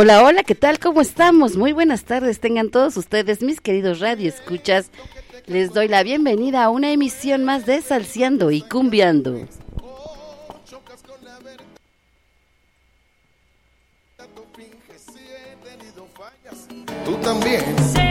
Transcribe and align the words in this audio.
Hola, 0.00 0.22
hola, 0.22 0.44
¿qué 0.44 0.54
tal? 0.54 0.78
¿Cómo 0.78 1.00
estamos? 1.00 1.56
Muy 1.56 1.72
buenas 1.72 2.04
tardes, 2.04 2.38
tengan 2.38 2.70
todos 2.70 2.96
ustedes, 2.96 3.42
mis 3.42 3.60
queridos 3.60 3.98
radio 3.98 4.28
escuchas. 4.28 4.92
Les 5.46 5.74
doy 5.74 5.88
la 5.88 6.04
bienvenida 6.04 6.62
a 6.62 6.70
una 6.70 6.92
emisión 6.92 7.44
más 7.44 7.66
de 7.66 7.82
Salseando 7.82 8.52
y 8.52 8.62
Cumbiando. 8.62 9.48
Tú 17.04 17.16
también. 17.16 18.07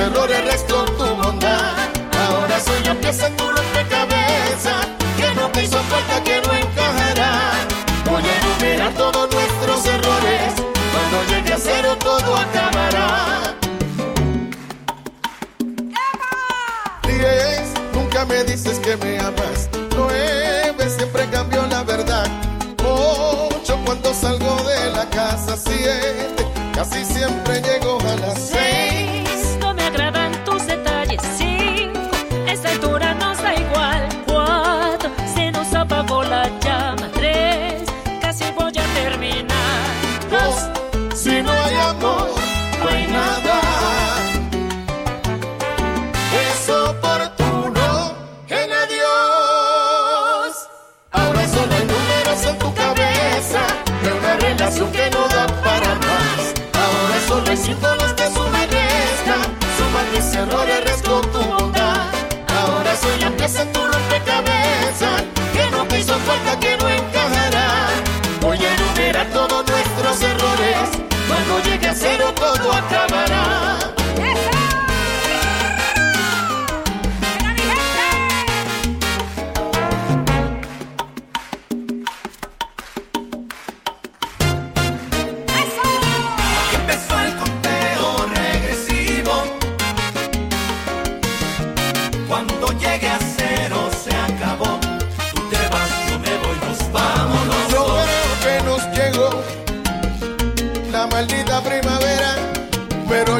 Errores, 0.00 0.44
resto 0.44 0.84
tu 0.84 1.04
bondad. 1.22 1.76
Ahora 2.26 2.60
soy 2.60 2.82
la 2.84 2.94
pieza 2.94 3.26
en 3.26 3.36
tu 3.36 3.44
rompecabezas 3.44 4.86
que 5.16 5.34
no 5.34 5.48
te 5.50 5.64
hizo 5.64 5.78
falta, 5.78 6.22
que 6.24 6.40
no 6.40 6.52
encajará. 6.54 7.52
Voy 8.10 8.22
a 8.22 8.38
enumerar 8.40 8.92
todos 8.94 9.32
nuestros 9.32 9.86
errores. 9.86 10.52
Cuando 10.92 11.18
llegue 11.30 11.52
a 11.52 11.58
cero 11.58 11.96
todo 11.98 12.36
acabará. 12.36 13.56
Diez, 17.06 17.68
nunca 17.92 18.24
me 18.24 18.44
dices 18.44 18.78
que 18.80 18.96
me 18.96 19.18
amas. 19.18 19.68
Nueve, 19.96 20.90
siempre 20.96 21.26
cambio 21.30 21.62
la 21.68 21.82
verdad. 21.84 22.26
Ocho, 22.84 23.78
cuando 23.84 24.12
salgo 24.14 24.56
de 24.64 24.90
la 24.92 25.08
casa. 25.10 25.56
Siete, 25.56 26.44
casi 26.74 27.04
siempre 27.04 27.60
llego 27.60 27.98
a 28.00 28.16
las 28.16 28.38
seis. 28.38 28.69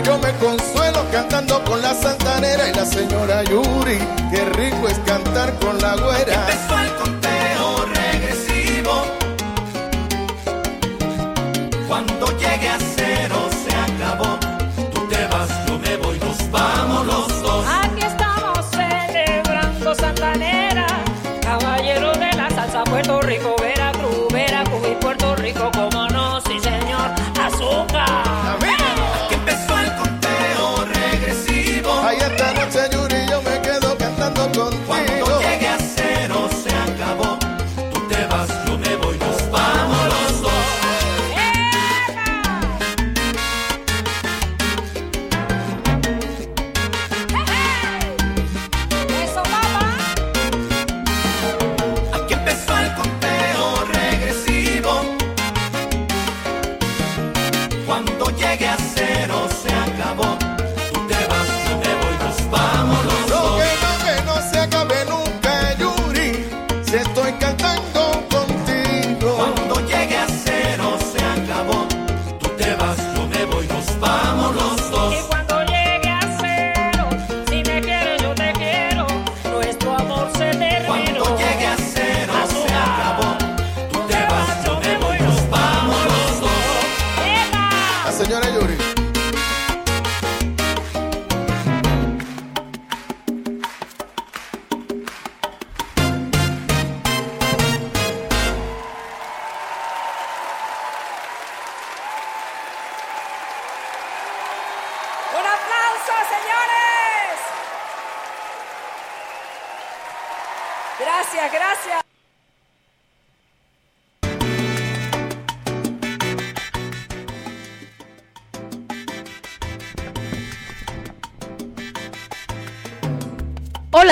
Yo 0.02 0.18
me 0.18 0.32
consuelo 0.34 1.04
cantando 1.12 1.62
con 1.64 1.80
la 1.82 1.94
santanera 1.94 2.68
y 2.68 2.74
la 2.74 2.86
señora 2.86 3.42
Yuri. 3.44 3.98
Qué 4.30 4.44
rico 4.56 4.88
es 4.88 4.98
cantar 5.00 5.58
con 5.58 5.78
la 5.78 5.96
güera. 5.96 6.48
Empezó 6.48 6.78
el 6.78 6.94
conteo 6.96 7.86
regresivo. 7.94 9.04
Cuando 11.88 12.26
llegue 12.38 12.68
a 12.68 12.78
cero 12.96 13.09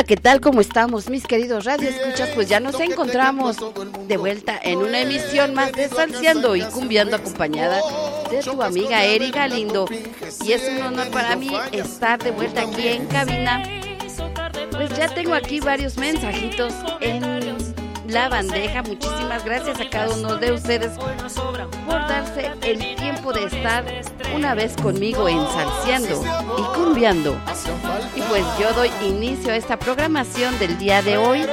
¿qué 0.09 0.17
tal? 0.17 0.41
¿Cómo 0.41 0.63
estamos, 0.63 1.11
mis 1.11 1.27
queridos 1.27 1.67
radio 1.67 1.87
escuchas? 1.87 2.31
Pues 2.35 2.49
ya 2.49 2.61
nos 2.61 2.81
encontramos 2.81 3.59
de 4.07 4.17
vuelta 4.17 4.59
en 4.63 4.79
una 4.79 5.03
emisión 5.03 5.53
más 5.53 5.71
de 5.73 5.87
Salseando 5.89 6.57
y 6.57 6.63
Cumbiando 6.63 7.17
acompañada 7.17 7.83
de 8.31 8.43
tu 8.43 8.63
amiga 8.63 9.05
Eri 9.05 9.31
Galindo. 9.31 9.85
Y 10.43 10.53
es 10.53 10.67
un 10.67 10.81
honor 10.81 11.11
para 11.11 11.37
mí 11.37 11.51
estar 11.73 12.19
de 12.23 12.31
vuelta 12.31 12.63
aquí 12.63 12.89
en 12.89 13.05
cabina. 13.07 13.63
Pues 14.71 14.97
ya 14.97 15.15
tengo 15.15 15.35
aquí 15.35 15.61
varios 15.61 15.99
mensajitos 15.99 16.73
en 17.03 17.59
la 18.09 18.31
bandeja. 18.31 18.83
Muchísimas 18.83 19.45
gracias 19.45 19.79
a 19.79 19.91
cada 19.91 20.15
uno 20.15 20.37
de 20.39 20.53
ustedes 20.53 20.93
por 21.87 22.01
darse 22.09 22.51
el 22.63 22.97
tiempo 22.97 23.35
de 23.35 23.45
estar 23.45 23.85
una 24.35 24.55
vez 24.55 24.75
conmigo 24.77 25.29
en 25.29 25.47
Salseando 25.49 26.25
y 26.57 26.63
Cumbiando. 26.75 27.39
Y 28.19 28.21
pues 28.23 28.45
yo 28.59 28.73
doy 28.73 28.91
inicio 29.07 29.53
a 29.53 29.57
esta 29.57 29.79
programación 29.79 30.59
del 30.59 30.77
día 30.77 31.03
de 31.03 31.17
hoy, 31.17 31.47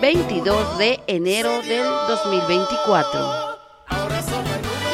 22 0.00 0.76
de 0.76 1.00
enero 1.06 1.62
del 1.62 1.86
2024 2.08 3.56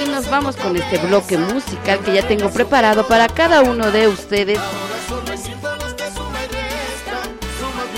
y 0.05 0.09
nos 0.11 0.29
vamos 0.29 0.55
con 0.57 0.77
este 0.77 0.99
bloque 0.99 1.39
musical 1.39 2.01
que 2.01 2.13
ya 2.13 2.29
tengo 2.29 2.51
preparado 2.51 3.09
para 3.09 3.27
cada 3.27 3.63
uno 3.63 3.91
de 3.91 4.07
ustedes. 4.07 4.59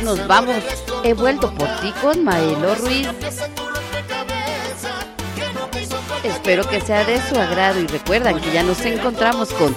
Nos 0.05 0.25
vamos, 0.29 0.63
he 1.03 1.13
vuelto 1.13 1.53
por 1.53 1.67
ti 1.81 1.93
con 2.01 2.23
Maelo 2.23 2.77
Ruiz. 2.77 3.09
Espero 6.23 6.69
que 6.69 6.81
sea 6.81 7.05
de 7.05 7.21
su 7.23 7.35
agrado 7.35 7.81
y 7.81 7.89
recuerdan 7.89 8.41
que 8.41 8.53
ya 8.53 8.63
nos 8.63 8.81
encontramos 8.83 9.53
con 9.55 9.75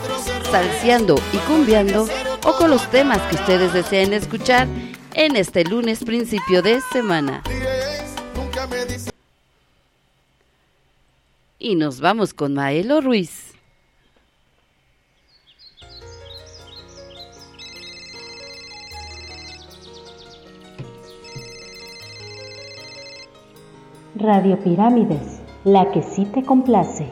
Salseando 0.51 1.19
y 1.33 1.37
Cumbiando 1.37 2.07
o 2.45 2.53
con 2.53 2.69
los 2.69 2.89
temas 2.89 3.21
que 3.29 3.35
ustedes 3.35 3.73
deseen 3.73 4.13
escuchar 4.13 4.67
en 5.13 5.35
este 5.35 5.63
lunes 5.63 6.03
principio 6.03 6.61
de 6.61 6.81
semana. 6.91 7.43
Y 11.57 11.75
nos 11.75 11.99
vamos 11.99 12.33
con 12.33 12.53
Maelo 12.53 13.01
Ruiz. 13.01 13.49
Radio 24.15 24.61
Pirámides, 24.61 25.39
la 25.63 25.91
que 25.91 26.03
sí 26.03 26.25
te 26.25 26.43
complace. 26.43 27.09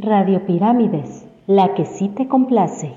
Radio 0.00 0.46
Pirámides, 0.46 1.26
la 1.48 1.74
que 1.74 1.84
sí 1.84 2.08
te 2.08 2.28
complace. 2.28 2.94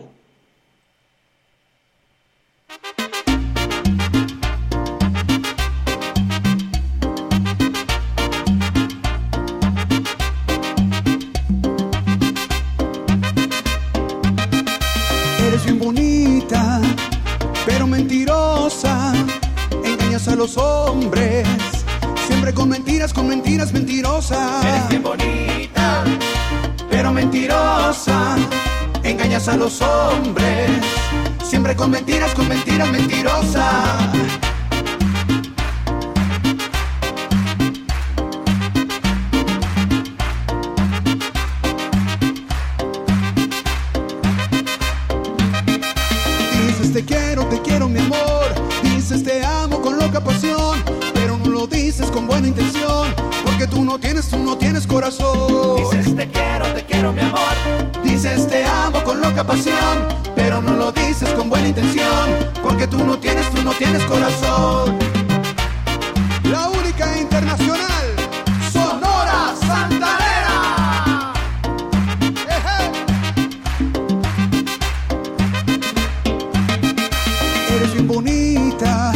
A 29.51 29.57
los 29.57 29.81
hombres, 29.81 30.69
siempre 31.43 31.75
con 31.75 31.91
mentiras, 31.91 32.33
con 32.33 32.47
mentiras 32.47 32.89
mentirosas. 32.89 34.20
Pasión. 59.43 60.07
Pero 60.35 60.61
no 60.61 60.73
lo 60.73 60.91
dices 60.91 61.29
con 61.31 61.49
buena 61.49 61.67
intención. 61.67 62.29
Porque 62.61 62.87
tú 62.87 63.03
no 63.03 63.17
tienes, 63.17 63.49
tú 63.51 63.61
no 63.63 63.71
tienes 63.71 64.03
corazón. 64.03 64.97
La 66.43 66.69
única 66.69 67.17
internacional. 67.17 68.05
Sonora 68.71 69.53
Santanera. 69.59 71.33
Eres 77.75 77.93
bien 77.93 78.07
bonita, 78.07 79.11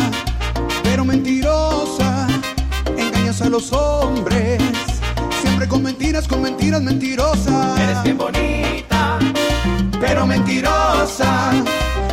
pero 0.84 1.05
mentirosa. 1.05 2.27
Engañas 2.98 3.41
a 3.41 3.50
los 3.50 3.72
hombres, 3.74 4.62
siempre 5.41 5.67
con 5.67 5.84
mentiras, 5.84 6.27
con 6.27 6.41
mentiras 6.41 6.82
mentirosas. 6.82 7.79
Eres 7.79 8.03
bien 8.03 8.17
bonita, 8.17 8.55
mentirosa. 10.56 11.52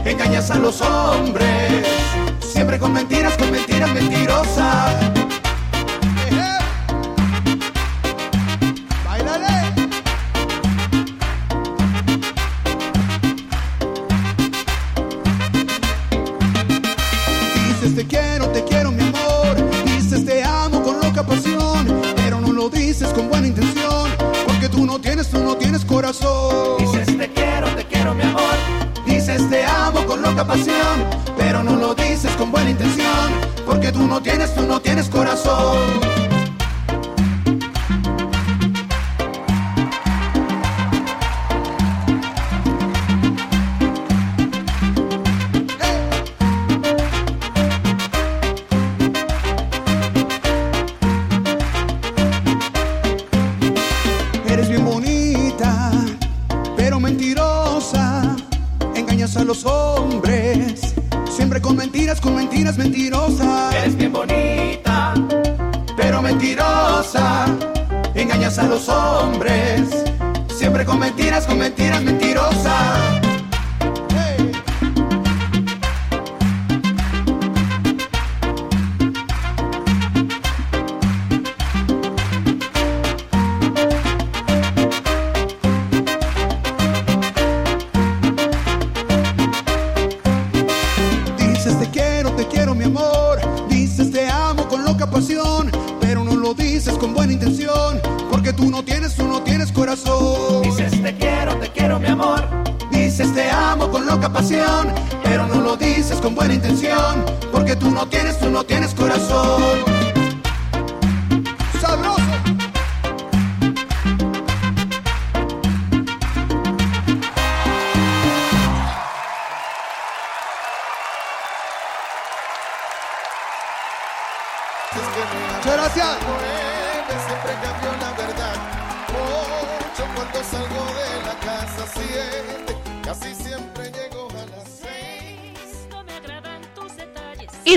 Engañas 0.05 0.51
a 0.51 0.59
los 0.59 0.81
hombres, 0.81 1.87
siempre 2.41 2.79
con 2.79 2.93
mentiras, 2.93 3.37
con 3.37 3.51
mentiras 3.51 3.93
mentirosas. 3.95 4.62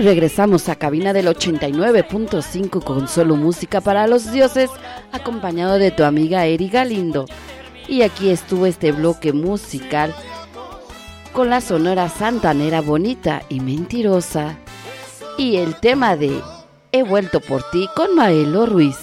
Regresamos 0.05 0.69
a 0.69 0.75
cabina 0.75 1.13
del 1.13 1.27
89.5 1.27 2.83
con 2.83 3.07
solo 3.07 3.35
música 3.35 3.81
para 3.81 4.05
los 4.05 4.31
dioses, 4.31 4.69
acompañado 5.12 5.79
de 5.79 5.89
tu 5.89 6.03
amiga 6.03 6.45
Eri 6.45 6.69
Galindo. 6.69 7.25
Y 7.88 8.03
aquí 8.03 8.29
estuvo 8.29 8.67
este 8.67 8.91
bloque 8.91 9.33
musical 9.33 10.13
con 11.33 11.50
la 11.50 11.59
sonora 11.59 12.07
santanera 12.07 12.81
bonita 12.81 13.41
y 13.50 13.59
mentirosa. 13.59 14.59
Y 15.39 15.57
el 15.57 15.75
tema 15.75 16.15
de 16.15 16.39
He 16.91 17.01
vuelto 17.01 17.41
por 17.41 17.63
ti 17.71 17.89
con 17.95 18.15
Maelo 18.15 18.67
Ruiz. 18.67 18.97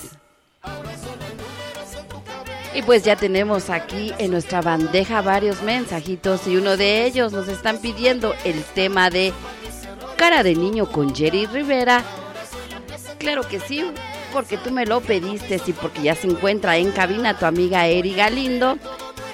Y 2.75 2.82
pues 2.82 3.02
ya 3.02 3.16
tenemos 3.16 3.71
aquí 3.71 4.12
en 4.18 4.30
nuestra 4.30 4.62
bandeja 4.62 5.21
varios 5.21 5.62
mensajitos 5.62 6.47
y 6.47 6.56
uno 6.56 6.76
de 6.76 7.04
ellos 7.04 7.32
nos 7.32 7.49
están 7.49 7.78
pidiendo 7.78 8.35
el 8.44 8.62
tema 8.62 9.11
de 9.11 9.32
Cara 10.16 10.42
de 10.42 10.54
Niño 10.54 10.87
con 10.87 11.14
Jerry 11.14 11.47
Rivera. 11.47 12.04
Claro 13.19 13.42
que 13.49 13.61
sí, 13.61 13.85
porque 14.33 14.57
tú 14.57 14.71
me 14.71 14.87
lo 14.87 15.00
pediste 15.00 15.61
y 15.66 15.73
porque 15.73 16.02
ya 16.02 16.14
se 16.14 16.28
encuentra 16.28 16.76
en 16.76 16.90
cabina 16.92 17.38
tu 17.38 17.47
amiga 17.47 17.87
Eri 17.87 18.14
Galindo. 18.14 18.78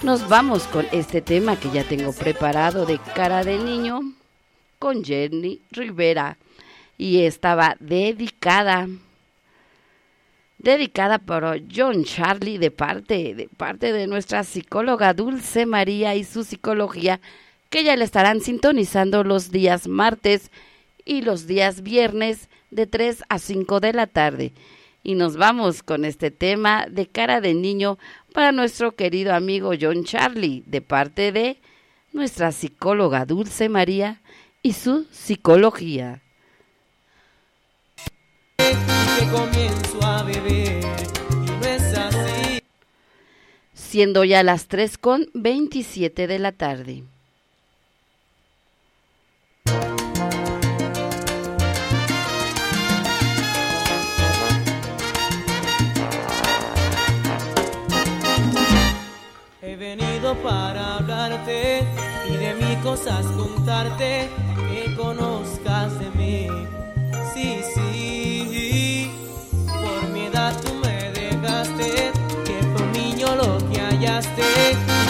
Nos 0.02 0.28
vamos 0.28 0.64
con 0.64 0.86
este 0.92 1.20
tema 1.20 1.58
que 1.58 1.70
ya 1.70 1.84
tengo 1.84 2.12
preparado 2.12 2.86
de 2.86 2.98
Cara 3.14 3.44
de 3.44 3.58
Niño 3.58 4.00
con 4.78 5.04
Jenny 5.04 5.60
Rivera. 5.70 6.38
Y 6.96 7.22
estaba 7.22 7.76
dedicada 7.80 8.88
dedicada 10.58 11.18
por 11.18 11.60
John 11.74 12.04
Charlie 12.04 12.58
de 12.58 12.70
parte, 12.70 13.34
de 13.34 13.48
parte 13.56 13.92
de 13.92 14.06
nuestra 14.06 14.42
psicóloga 14.44 15.14
Dulce 15.14 15.66
María 15.66 16.16
y 16.16 16.24
su 16.24 16.44
psicología, 16.44 17.20
que 17.70 17.84
ya 17.84 17.96
le 17.96 18.04
estarán 18.04 18.40
sintonizando 18.40 19.24
los 19.24 19.50
días 19.50 19.86
martes 19.86 20.50
y 21.08 21.22
los 21.22 21.46
días 21.46 21.82
viernes 21.82 22.50
de 22.70 22.86
3 22.86 23.24
a 23.30 23.38
5 23.38 23.80
de 23.80 23.92
la 23.94 24.06
tarde. 24.06 24.52
Y 25.02 25.14
nos 25.14 25.38
vamos 25.38 25.82
con 25.82 26.04
este 26.04 26.30
tema 26.30 26.86
de 26.86 27.06
cara 27.06 27.40
de 27.40 27.54
niño 27.54 27.98
para 28.34 28.52
nuestro 28.52 28.94
querido 28.94 29.34
amigo 29.34 29.72
John 29.80 30.04
Charlie, 30.04 30.62
de 30.66 30.82
parte 30.82 31.32
de 31.32 31.56
nuestra 32.12 32.52
psicóloga 32.52 33.24
Dulce 33.24 33.70
María 33.70 34.20
y 34.62 34.74
su 34.74 35.06
psicología. 35.10 36.22
A. 38.58 40.24
Siendo 43.72 44.24
ya 44.24 44.42
las 44.42 44.68
3 44.68 44.98
con 44.98 45.30
27 45.32 46.26
de 46.26 46.38
la 46.38 46.52
tarde. 46.52 47.04
para 60.42 60.96
hablarte 60.96 61.84
y 62.28 62.36
de 62.36 62.54
mí 62.54 62.76
cosas 62.82 63.24
contarte 63.26 64.28
que 64.70 64.94
conozcas 64.94 65.98
de 65.98 66.10
mí. 66.10 66.48
Sí, 67.34 67.60
sí, 67.74 69.10
por 69.66 70.08
mi 70.10 70.26
edad 70.26 70.54
tú 70.60 70.74
me 70.74 71.10
dejaste, 71.12 72.12
que 72.44 72.66
por 72.72 72.86
niño 72.88 73.26
lo 73.36 73.58
que 73.70 73.80
hallaste, 73.80 74.42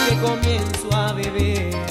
que 0.09 0.21
comienzo 0.21 0.93
a 0.93 1.12
beber. 1.12 1.88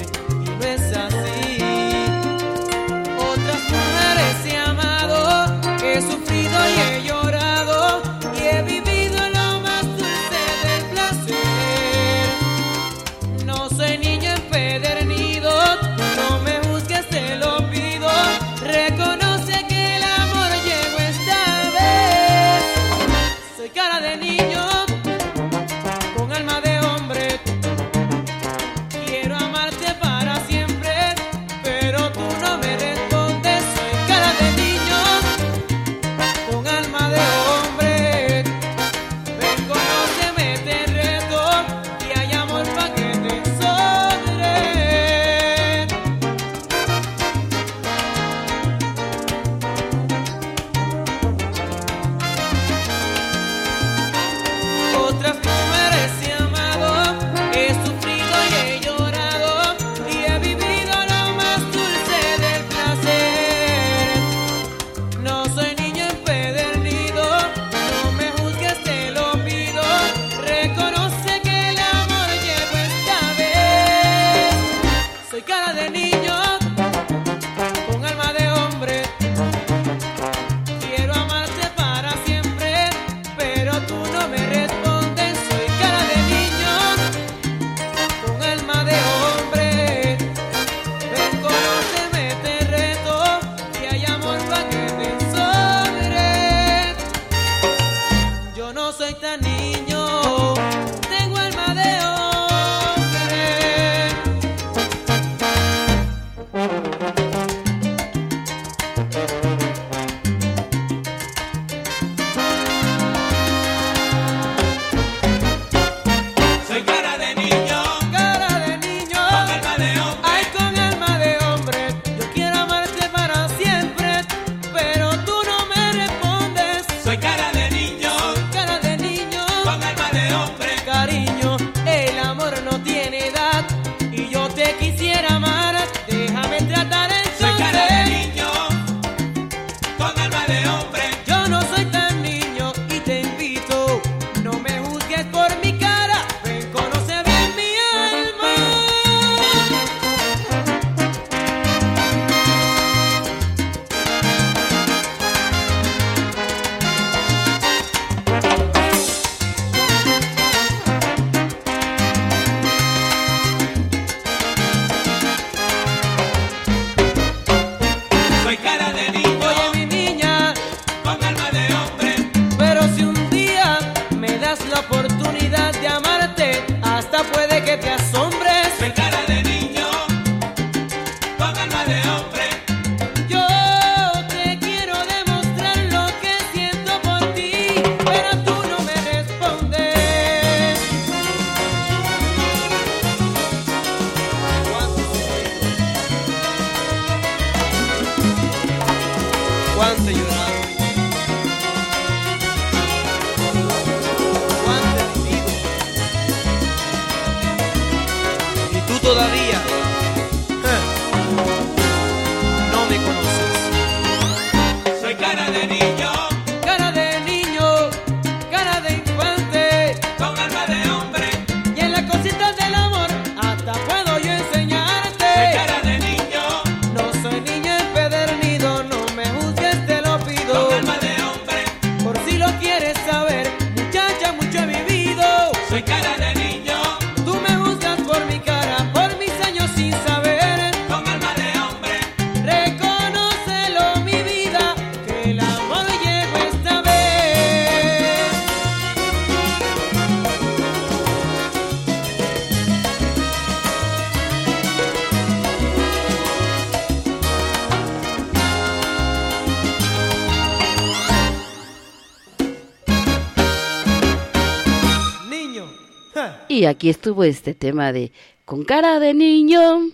Aquí 266.68 266.90
estuvo 266.90 267.24
este 267.24 267.54
tema 267.54 267.92
de 267.92 268.12
Con 268.46 268.64
cara 268.64 269.00
de 269.00 269.14
niño, 269.14 269.90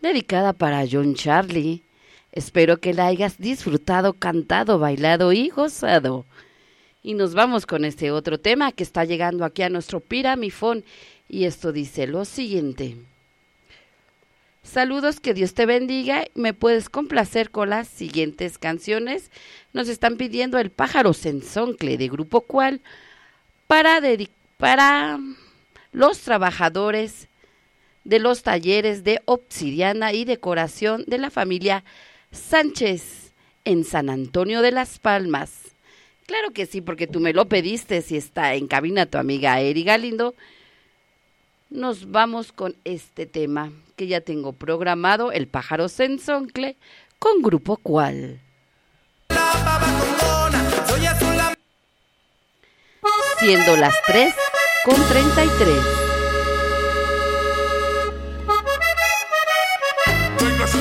dedicada 0.00 0.52
para 0.52 0.84
John 0.90 1.14
Charlie. 1.14 1.82
Espero 2.32 2.78
que 2.78 2.94
la 2.94 3.06
hayas 3.06 3.38
disfrutado, 3.38 4.14
cantado, 4.14 4.78
bailado 4.78 5.32
y 5.32 5.48
gozado. 5.48 6.24
Y 7.02 7.14
nos 7.14 7.34
vamos 7.34 7.66
con 7.66 7.84
este 7.84 8.10
otro 8.10 8.38
tema 8.38 8.72
que 8.72 8.82
está 8.82 9.04
llegando 9.04 9.44
aquí 9.44 9.62
a 9.62 9.68
nuestro 9.68 10.00
piramifón. 10.00 10.84
Y 11.28 11.44
esto 11.44 11.72
dice 11.72 12.06
lo 12.06 12.24
siguiente. 12.24 12.96
Saludos, 14.62 15.18
que 15.18 15.34
Dios 15.34 15.54
te 15.54 15.66
bendiga. 15.66 16.24
Me 16.34 16.54
puedes 16.54 16.88
complacer 16.88 17.50
con 17.50 17.70
las 17.70 17.88
siguientes 17.88 18.58
canciones. 18.58 19.30
Nos 19.72 19.88
están 19.88 20.16
pidiendo 20.16 20.58
el 20.58 20.70
pájaro 20.70 21.12
sensoncle 21.12 21.98
de 21.98 22.08
Grupo 22.08 22.42
Cual 22.42 22.80
para, 23.66 24.00
para 24.56 25.18
los 25.92 26.20
trabajadores 26.20 27.28
de 28.04 28.18
los 28.18 28.42
talleres 28.42 29.04
de 29.04 29.20
obsidiana 29.26 30.12
y 30.12 30.24
decoración 30.24 31.04
de 31.06 31.18
la 31.18 31.30
familia 31.30 31.84
Sánchez 32.32 33.32
en 33.64 33.84
San 33.84 34.10
Antonio 34.10 34.62
de 34.62 34.72
las 34.72 34.98
Palmas. 34.98 35.52
Claro 36.26 36.52
que 36.52 36.66
sí, 36.66 36.80
porque 36.80 37.06
tú 37.06 37.20
me 37.20 37.32
lo 37.32 37.48
pediste, 37.48 38.00
si 38.02 38.16
está 38.16 38.54
en 38.54 38.66
cabina 38.66 39.06
tu 39.06 39.18
amiga 39.18 39.60
Eri 39.60 39.84
Galindo. 39.84 40.34
Nos 41.70 42.10
vamos 42.10 42.52
con 42.52 42.76
este 42.84 43.26
tema 43.26 43.72
que 43.96 44.06
ya 44.06 44.20
tengo 44.20 44.52
programado, 44.52 45.32
El 45.32 45.46
pájaro 45.46 45.88
sensoncle, 45.88 46.76
con 47.18 47.42
Grupo 47.42 47.76
Cual. 47.76 48.40
Siendo 53.38 53.76
las 53.76 53.94
3 54.06 54.34
con 54.84 54.96
33. 54.96 55.76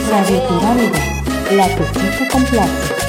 Radio 0.10 0.48
Pirámide, 0.48 0.90
la 1.52 1.68
que 1.68 1.84
sí 1.86 2.18
te 2.18 2.28
complace. 2.30 3.01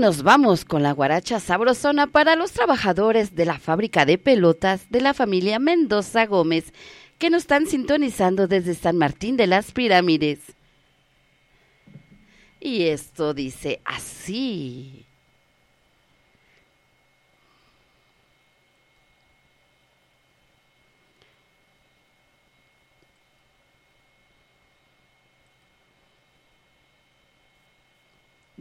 nos 0.00 0.22
vamos 0.22 0.64
con 0.64 0.82
la 0.82 0.92
guaracha 0.92 1.38
sabrosona 1.40 2.06
para 2.06 2.34
los 2.34 2.52
trabajadores 2.52 3.34
de 3.36 3.44
la 3.44 3.58
fábrica 3.58 4.06
de 4.06 4.16
pelotas 4.16 4.88
de 4.88 5.02
la 5.02 5.12
familia 5.12 5.58
Mendoza 5.58 6.24
Gómez, 6.24 6.72
que 7.18 7.28
nos 7.28 7.42
están 7.42 7.66
sintonizando 7.66 8.48
desde 8.48 8.74
San 8.74 8.96
Martín 8.96 9.36
de 9.36 9.46
las 9.46 9.72
Pirámides. 9.72 10.38
Y 12.60 12.84
esto 12.84 13.34
dice 13.34 13.82
así. 13.84 15.09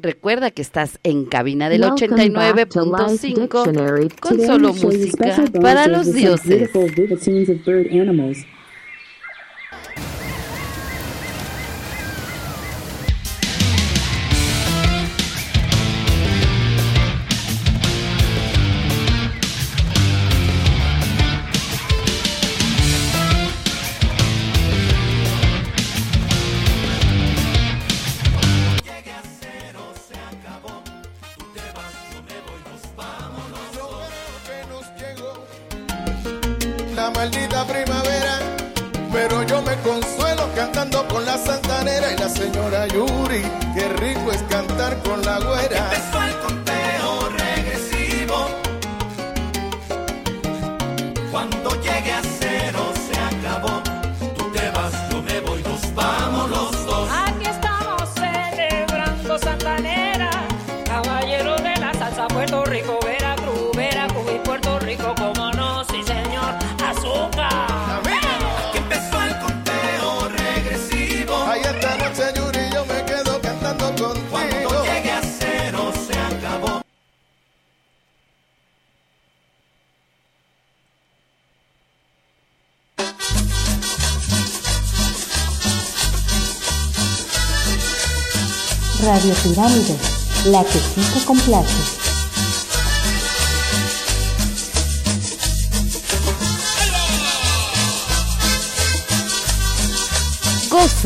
Recuerda 0.01 0.51
que 0.51 0.61
estás 0.61 0.99
en 1.03 1.25
cabina 1.25 1.67
del 1.69 1.83
89.5 1.83 4.19
con 4.19 4.39
solo 4.39 4.73
música 4.73 5.43
para 5.61 5.87
los 5.87 6.13
dioses. 6.13 6.69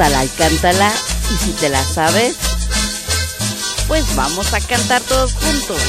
al 0.04 0.16
Alcántala 0.16 0.92
y 1.34 1.46
si 1.46 1.52
te 1.52 1.70
la 1.70 1.84
sabes, 1.84 2.36
pues 3.88 4.16
vamos 4.16 4.54
a 4.54 4.60
cantar 4.60 5.02
todos 5.02 5.34
juntos. 5.34 5.82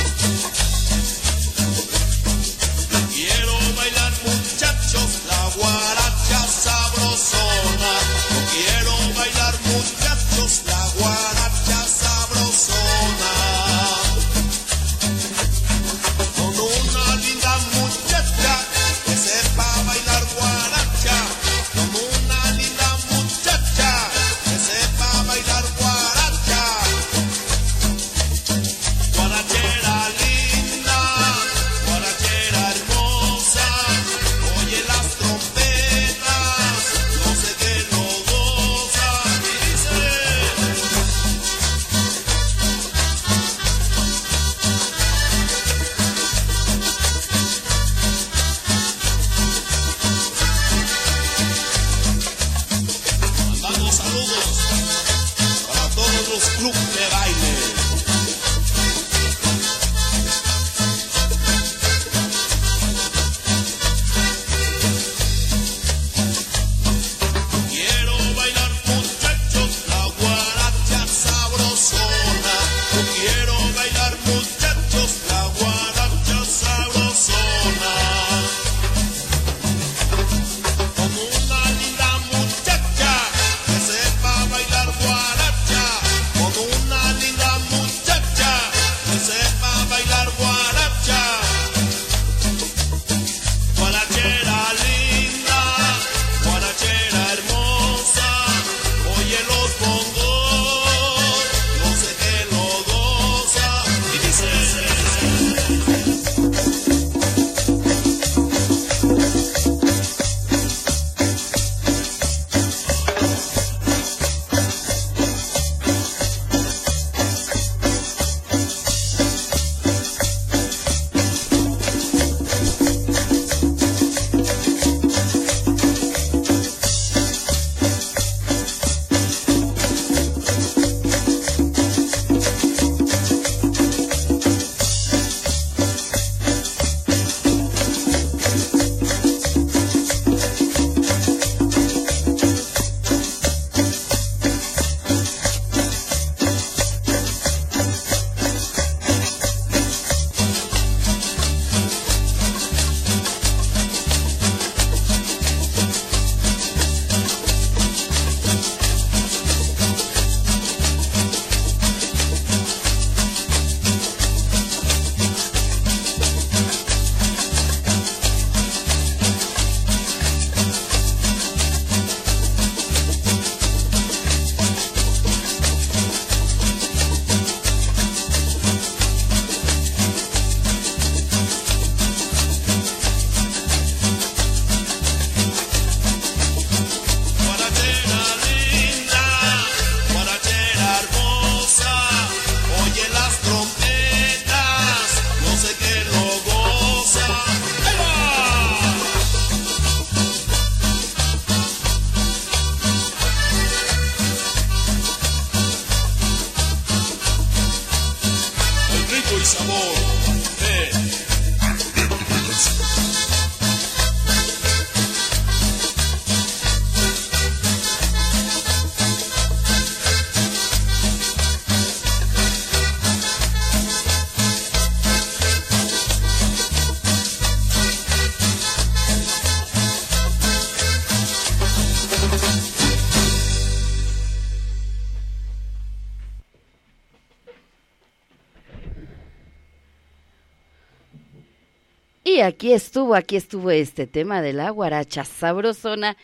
aquí 242.45 242.73
estuvo, 242.73 243.15
aquí 243.15 243.37
estuvo 243.37 243.71
este 243.71 244.07
tema 244.07 244.43
de 244.43 244.53
la 244.53 244.71
guaracha 244.71 245.25
sabrosona. 245.25 246.17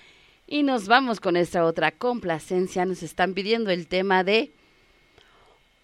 Y 0.47 0.63
nos 0.63 0.89
vamos 0.89 1.21
con 1.21 1.37
esta 1.37 1.65
otra 1.65 1.93
complacencia. 1.93 2.85
Nos 2.85 3.03
están 3.03 3.35
pidiendo 3.35 3.71
el 3.71 3.87
tema 3.87 4.25
de 4.25 4.51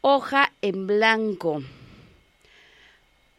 Hoja 0.00 0.52
en 0.62 0.86
Blanco. 0.86 1.62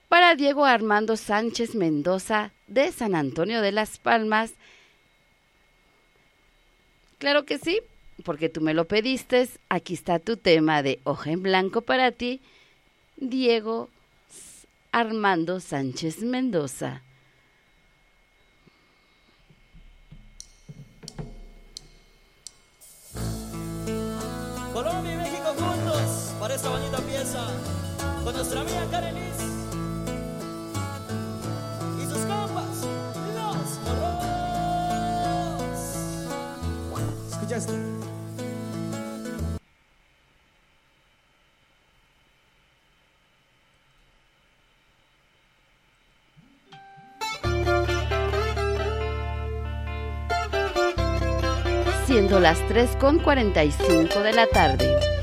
Para 0.09 0.35
Diego 0.35 0.65
Armando 0.65 1.17
Sánchez 1.17 1.75
Mendoza 1.75 2.51
de 2.67 2.91
San 2.91 3.13
Antonio 3.13 3.61
de 3.61 3.73
las 3.73 3.97
Palmas. 3.97 4.53
Claro 7.17 7.45
que 7.45 7.57
sí, 7.57 7.81
porque 8.23 8.47
tú 8.47 8.61
me 8.61 8.73
lo 8.73 8.85
pediste. 8.85 9.49
Aquí 9.67 9.93
está 9.95 10.19
tu 10.19 10.37
tema 10.37 10.81
de 10.81 10.99
Hoja 11.03 11.31
en 11.31 11.43
Blanco 11.43 11.81
para 11.81 12.11
ti, 12.11 12.39
Diego 13.17 13.89
Armando 14.91 15.59
Sánchez 15.59 16.21
Mendoza. 16.23 17.01
Colombia 24.73 25.13
y 25.13 25.17
México 25.17 25.55
juntos 25.57 26.33
para 26.39 26.55
esta 26.55 26.69
bonita 26.69 26.97
pieza 26.99 27.47
con 28.23 28.33
nuestra 28.33 28.61
amiga 28.61 28.87
Karenis 28.91 29.37
y 31.97 32.05
sus 32.05 32.19
compas, 32.25 32.85
los 33.35 33.79
morros. 33.85 34.23
Escuchaste. 37.31 37.86
las 52.39 52.59
3.45 52.69 54.21
de 54.21 54.33
la 54.33 54.47
tarde. 54.47 55.16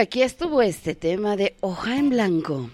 Aquí 0.00 0.22
estuvo 0.22 0.62
este 0.62 0.94
tema 0.94 1.36
de 1.36 1.54
hoja 1.60 1.98
en 1.98 2.08
blanco. 2.08 2.70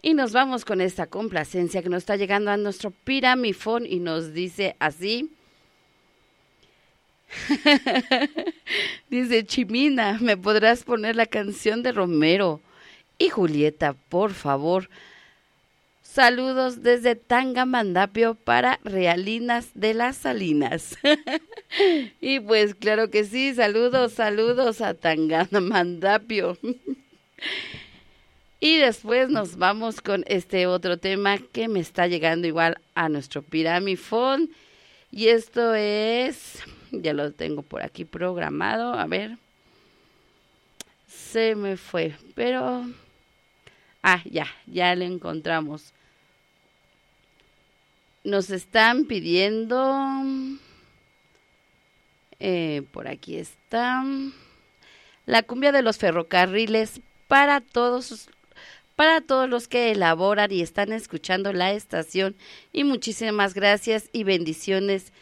Y 0.00 0.14
nos 0.14 0.32
vamos 0.32 0.64
con 0.64 0.80
esta 0.80 1.06
complacencia 1.06 1.82
que 1.82 1.88
nos 1.88 1.98
está 1.98 2.16
llegando 2.16 2.50
a 2.50 2.56
nuestro 2.56 2.90
piramifón 2.90 3.86
y 3.86 4.00
nos 4.00 4.32
dice 4.32 4.74
así. 4.78 5.30
dice 9.10 9.44
Chimina, 9.44 10.18
¿me 10.20 10.36
podrás 10.36 10.82
poner 10.82 11.16
la 11.16 11.26
canción 11.26 11.82
de 11.82 11.92
Romero 11.92 12.60
y 13.18 13.28
Julieta, 13.28 13.92
por 13.92 14.32
favor? 14.32 14.88
Saludos 16.14 16.84
desde 16.84 17.16
Tangamandapio 17.16 18.36
para 18.36 18.78
Realinas 18.84 19.70
de 19.74 19.94
las 19.94 20.16
Salinas. 20.16 20.96
y 22.20 22.38
pues 22.38 22.76
claro 22.76 23.10
que 23.10 23.24
sí, 23.24 23.52
saludos, 23.52 24.12
saludos 24.12 24.80
a 24.80 24.94
Tangamandapio. 24.94 26.56
y 28.60 28.76
después 28.76 29.28
nos 29.28 29.56
vamos 29.56 30.00
con 30.00 30.22
este 30.28 30.68
otro 30.68 30.98
tema 30.98 31.38
que 31.38 31.66
me 31.66 31.80
está 31.80 32.06
llegando 32.06 32.46
igual 32.46 32.78
a 32.94 33.08
nuestro 33.08 33.42
piramifón. 33.42 34.50
Y 35.10 35.26
esto 35.26 35.74
es, 35.74 36.62
ya 36.92 37.12
lo 37.12 37.32
tengo 37.32 37.62
por 37.62 37.82
aquí 37.82 38.04
programado, 38.04 38.94
a 38.94 39.06
ver. 39.08 39.36
Se 41.08 41.56
me 41.56 41.76
fue, 41.76 42.14
pero... 42.36 42.86
Ah, 44.00 44.22
ya, 44.30 44.46
ya 44.68 44.94
lo 44.94 45.02
encontramos. 45.02 45.92
Nos 48.24 48.50
están 48.50 49.04
pidiendo... 49.04 49.78
eh, 52.40 52.82
por 52.90 53.06
aquí 53.06 53.36
está. 53.36 54.02
La 55.26 55.42
cumbia 55.42 55.72
de 55.72 55.82
los 55.82 55.98
ferrocarriles 55.98 57.00
para 57.28 57.60
todos 57.60 58.28
para 58.96 59.20
todos 59.20 59.48
los 59.48 59.66
que 59.66 59.90
elaboran 59.90 60.52
y 60.52 60.60
están 60.60 60.92
escuchando 60.92 61.52
la 61.52 61.72
estación 61.72 62.36
y 62.72 62.84
muchísimas 62.84 63.54
gracias 63.54 64.08
y 64.12 64.22
bendiciones 64.22 65.12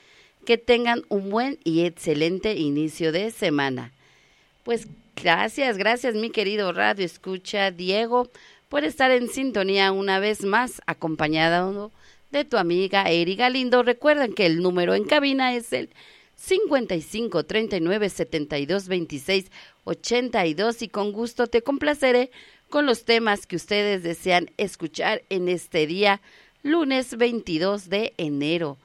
que 0.44 0.59
tengan 0.59 1.05
un 1.09 1.30
buen 1.30 1.59
y 1.64 1.84
excelente 1.84 2.55
inicio 2.55 3.12
de 3.12 3.30
semana. 3.30 3.92
Pues 4.62 4.88
gracias, 5.16 5.78
gracias 5.78 6.14
mi 6.14 6.30
querido 6.30 6.72
Radio 6.72 7.07
Escucha 7.07 7.70
Diego 7.70 8.28
por 8.68 8.84
estar 8.84 9.11
en 9.11 9.28
sintonía 9.28 9.90
una 9.92 10.18
vez 10.18 10.44
más 10.44 10.82
acompañado 10.86 11.90
de 12.33 12.45
tu 12.45 12.57
amiga 12.57 13.05
Eri 13.09 13.37
Galindo. 13.37 13.83
Recuerden 13.83 14.33
que 14.33 14.47
el 14.47 14.61
número 14.61 14.95
en 14.95 15.05
cabina 15.05 15.55
es 15.55 15.72
el 15.72 15.91
55 16.37 17.45
39 17.45 18.09
72 18.09 18.89
26 18.89 19.51
82 19.85 20.83
y 20.83 20.89
con 20.89 21.12
gusto 21.12 21.47
te 21.47 21.62
complaceré 21.62 22.30
con 22.68 22.87
los 22.87 23.05
temas 23.05 23.47
que 23.47 23.57
ustedes 23.57 24.03
desean 24.03 24.51
escuchar 24.57 25.22
en 25.28 25.49
este 25.49 25.87
día, 25.87 26.20
lunes 26.62 27.16
22 27.16 27.91
de 27.91 28.14
enero. 28.16 28.78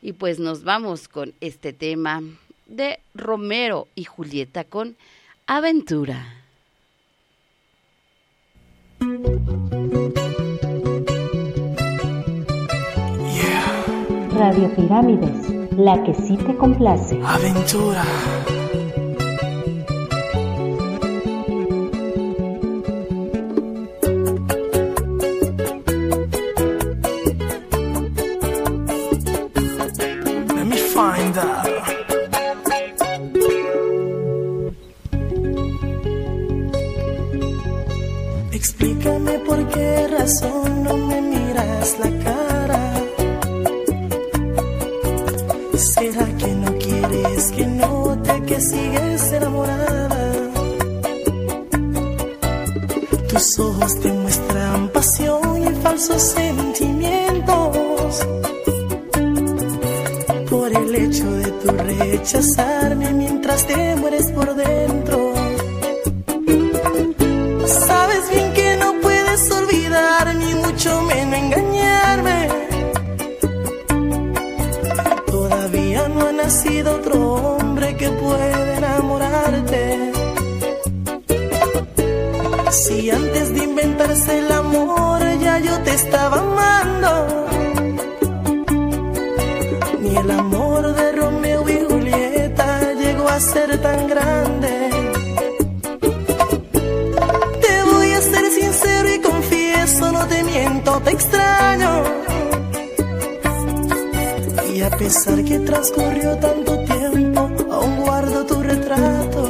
Y 0.00 0.12
pues 0.12 0.38
nos 0.38 0.62
vamos 0.62 1.08
con 1.08 1.34
este 1.40 1.72
tema 1.72 2.22
de 2.66 3.00
Romero 3.14 3.88
y 3.96 4.04
Julieta 4.04 4.62
con 4.62 4.96
Aventura. 5.46 6.44
Radio 14.38 14.72
Pirámides, 14.76 15.50
la 15.76 16.00
que 16.04 16.14
sí 16.14 16.36
te 16.36 16.56
complace. 16.56 17.20
Aventura. 17.26 18.04
Explícame 38.52 39.38
por 39.40 39.68
qué 39.68 40.06
razón 40.08 40.84
no 40.84 41.07
sigues 48.60 49.32
enamorada? 49.32 50.08
Tus 53.28 53.58
ojos 53.58 54.00
te 54.00 54.12
muestran 54.12 54.88
pasión 54.88 55.62
y 55.62 55.82
falsos 55.82 56.22
sentimientos. 56.22 58.26
Por 60.50 60.72
el 60.72 60.94
hecho 60.94 61.30
de 61.32 61.50
tu 61.52 61.68
rechazarme 61.68 63.12
mientras 63.12 63.66
te 63.66 63.96
mueres 63.96 64.30
por 64.32 64.54
dentro. 64.54 64.97
Pueda 78.28 78.76
enamorarte. 78.76 79.82
Si 82.70 83.10
antes 83.10 83.54
de 83.54 83.60
inventarse 83.64 84.38
el 84.38 84.52
amor 84.52 85.20
ya 85.44 85.58
yo 85.66 85.74
te 85.86 85.92
estaba 85.94 86.36
amando. 86.46 87.12
Ni 90.02 90.16
el 90.16 90.30
amor 90.30 90.82
de 90.98 91.06
Romeo 91.20 91.62
y 91.68 91.78
Julieta 91.88 92.68
llegó 93.02 93.28
a 93.28 93.40
ser 93.40 93.70
tan 93.86 94.00
grande. 94.12 94.74
Te 97.64 97.74
voy 97.90 98.10
a 98.18 98.20
ser 98.32 98.46
sincero 98.60 99.08
y 99.16 99.18
confieso, 99.30 100.12
no 100.12 100.26
te 100.32 100.38
miento, 100.44 100.90
te 101.04 101.10
extraño. 101.10 101.92
Y 104.74 104.82
a 104.82 104.90
pesar 104.90 105.38
que 105.44 105.58
transcurrió 105.70 106.36
tanto 106.38 106.72
tiempo, 106.84 106.97
retrato. 108.68 109.42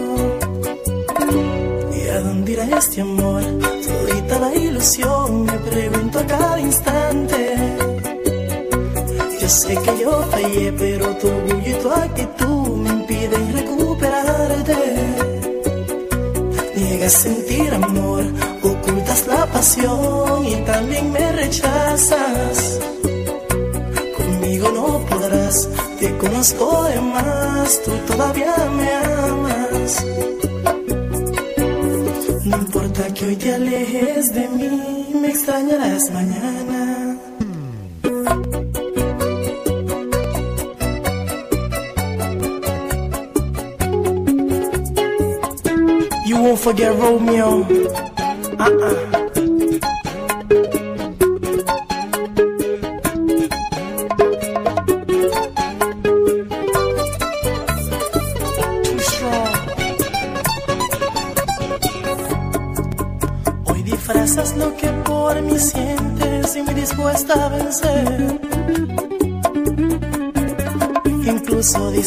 ¿Y 1.98 2.08
a 2.08 2.20
dónde 2.20 2.52
irá 2.52 2.64
este 2.78 3.00
amor? 3.00 3.42
Todita 3.88 4.38
la 4.38 4.54
ilusión, 4.54 5.44
me 5.44 5.58
pregunto 5.70 6.18
a 6.18 6.26
cada 6.26 6.60
instante. 6.60 7.40
Yo 9.40 9.48
sé 9.48 9.74
que 9.84 9.92
yo 10.02 10.12
fallé, 10.30 10.72
pero 10.72 11.06
tu 11.16 11.28
orgullo 11.28 11.70
y 11.72 11.82
tu 11.82 11.90
actitud 11.90 12.68
me 12.82 12.90
impiden 12.90 13.52
recuperarte. 13.58 14.78
Niegas 16.76 17.12
sentir 17.12 17.74
amor, 17.74 18.24
ocultas 18.62 19.26
la 19.26 19.46
pasión 19.46 20.46
y 20.46 20.54
también 20.72 21.12
me 21.12 21.32
rechazas. 21.32 22.78
Conozco 26.20 26.84
de 26.84 27.00
más, 27.00 27.82
tú 27.84 27.92
todavía 28.06 28.54
me 28.76 28.90
amas. 28.94 30.06
No 32.44 32.56
importa 32.56 33.14
que 33.14 33.26
hoy 33.26 33.36
te 33.36 33.54
alejes 33.54 34.34
de 34.34 34.48
mí, 34.48 35.10
me 35.20 35.28
extrañarás 35.28 36.10
mañana. 36.10 37.16
You 46.26 46.36
won't 46.42 46.58
forget 46.58 46.94
Romeo. 46.98 47.66
Uh-uh. 48.58 49.27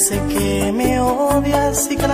sé 0.01 0.19
que 0.29 0.71
me 0.71 0.99
odias 0.99 1.91
y 1.91 1.95
que 1.95 2.07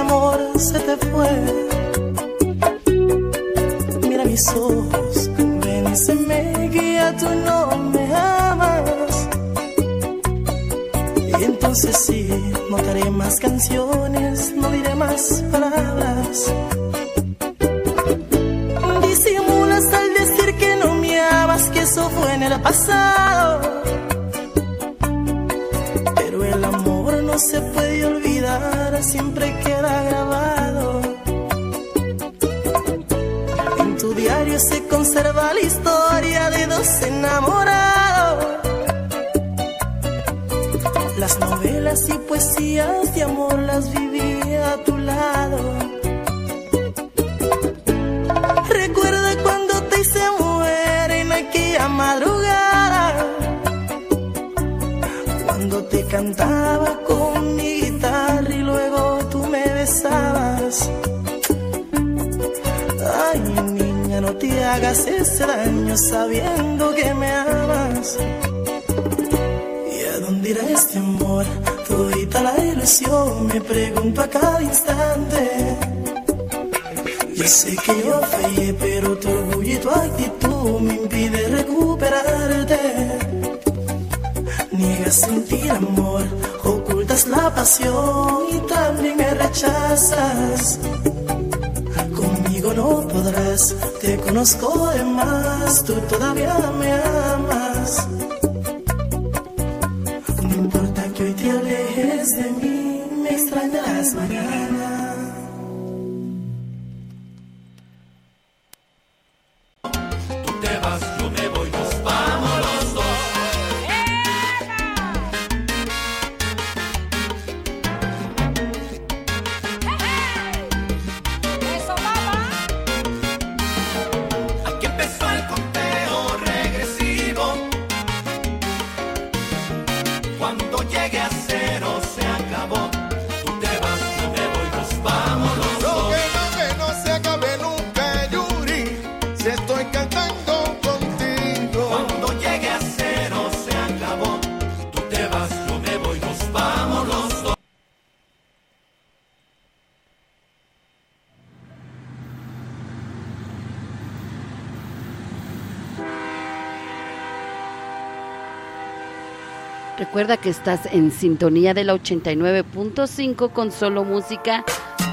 Recuerda 159.98 160.38
que 160.38 160.50
estás 160.50 160.86
en 160.86 161.12
sintonía 161.12 161.74
de 161.74 161.84
la 161.84 161.96
89.5 161.96 163.52
con 163.52 163.72
solo 163.72 164.04
música 164.04 164.64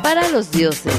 para 0.03 0.29
los 0.29 0.51
dioses. 0.51 0.93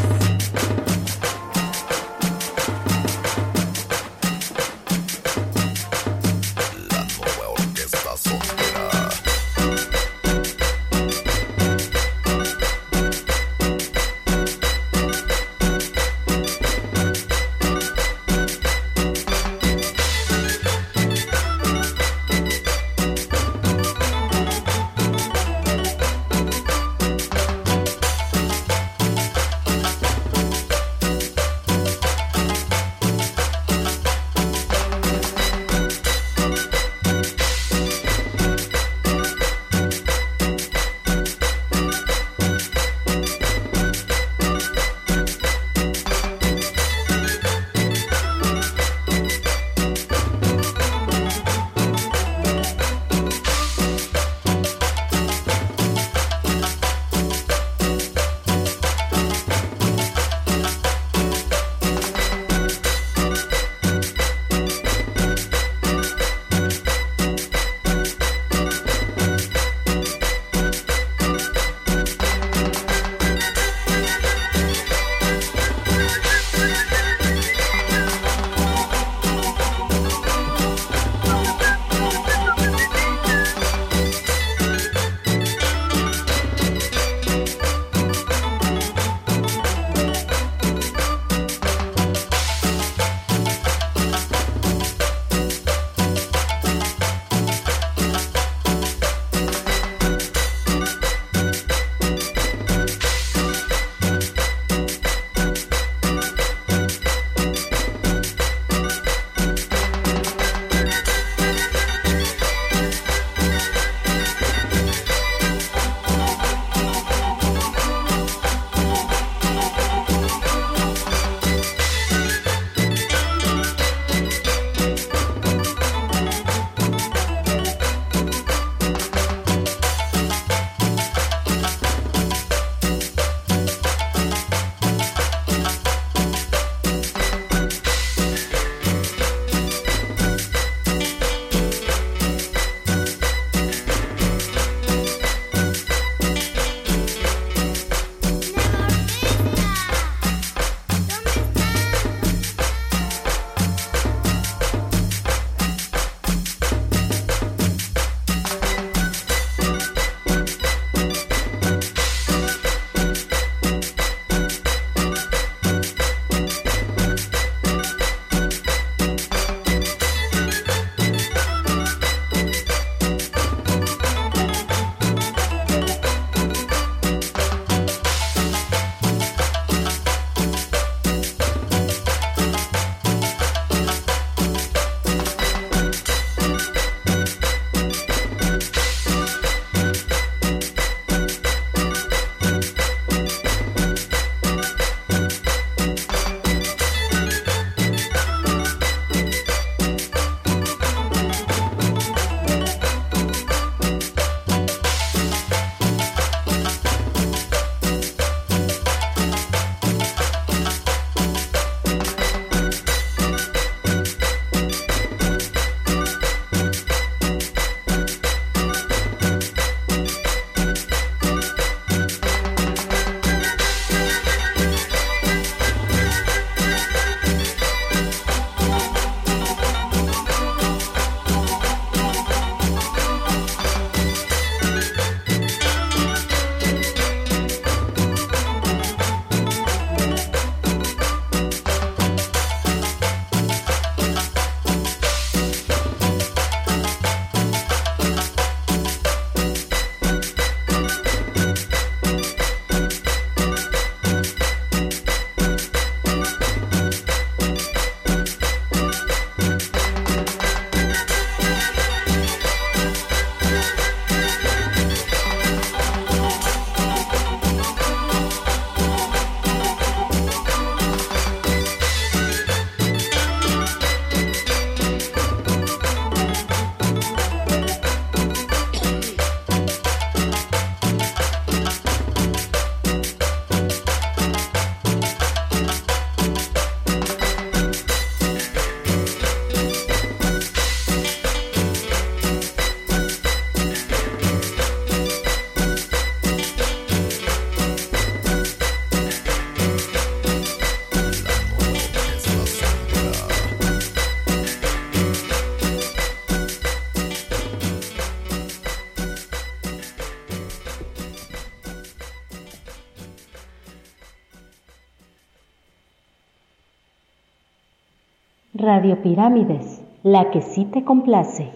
Radio 318.75 319.01
Pirámides, 319.01 319.79
la 320.03 320.31
que 320.31 320.41
sí 320.41 320.65
te 320.65 320.83
complace. 320.83 321.49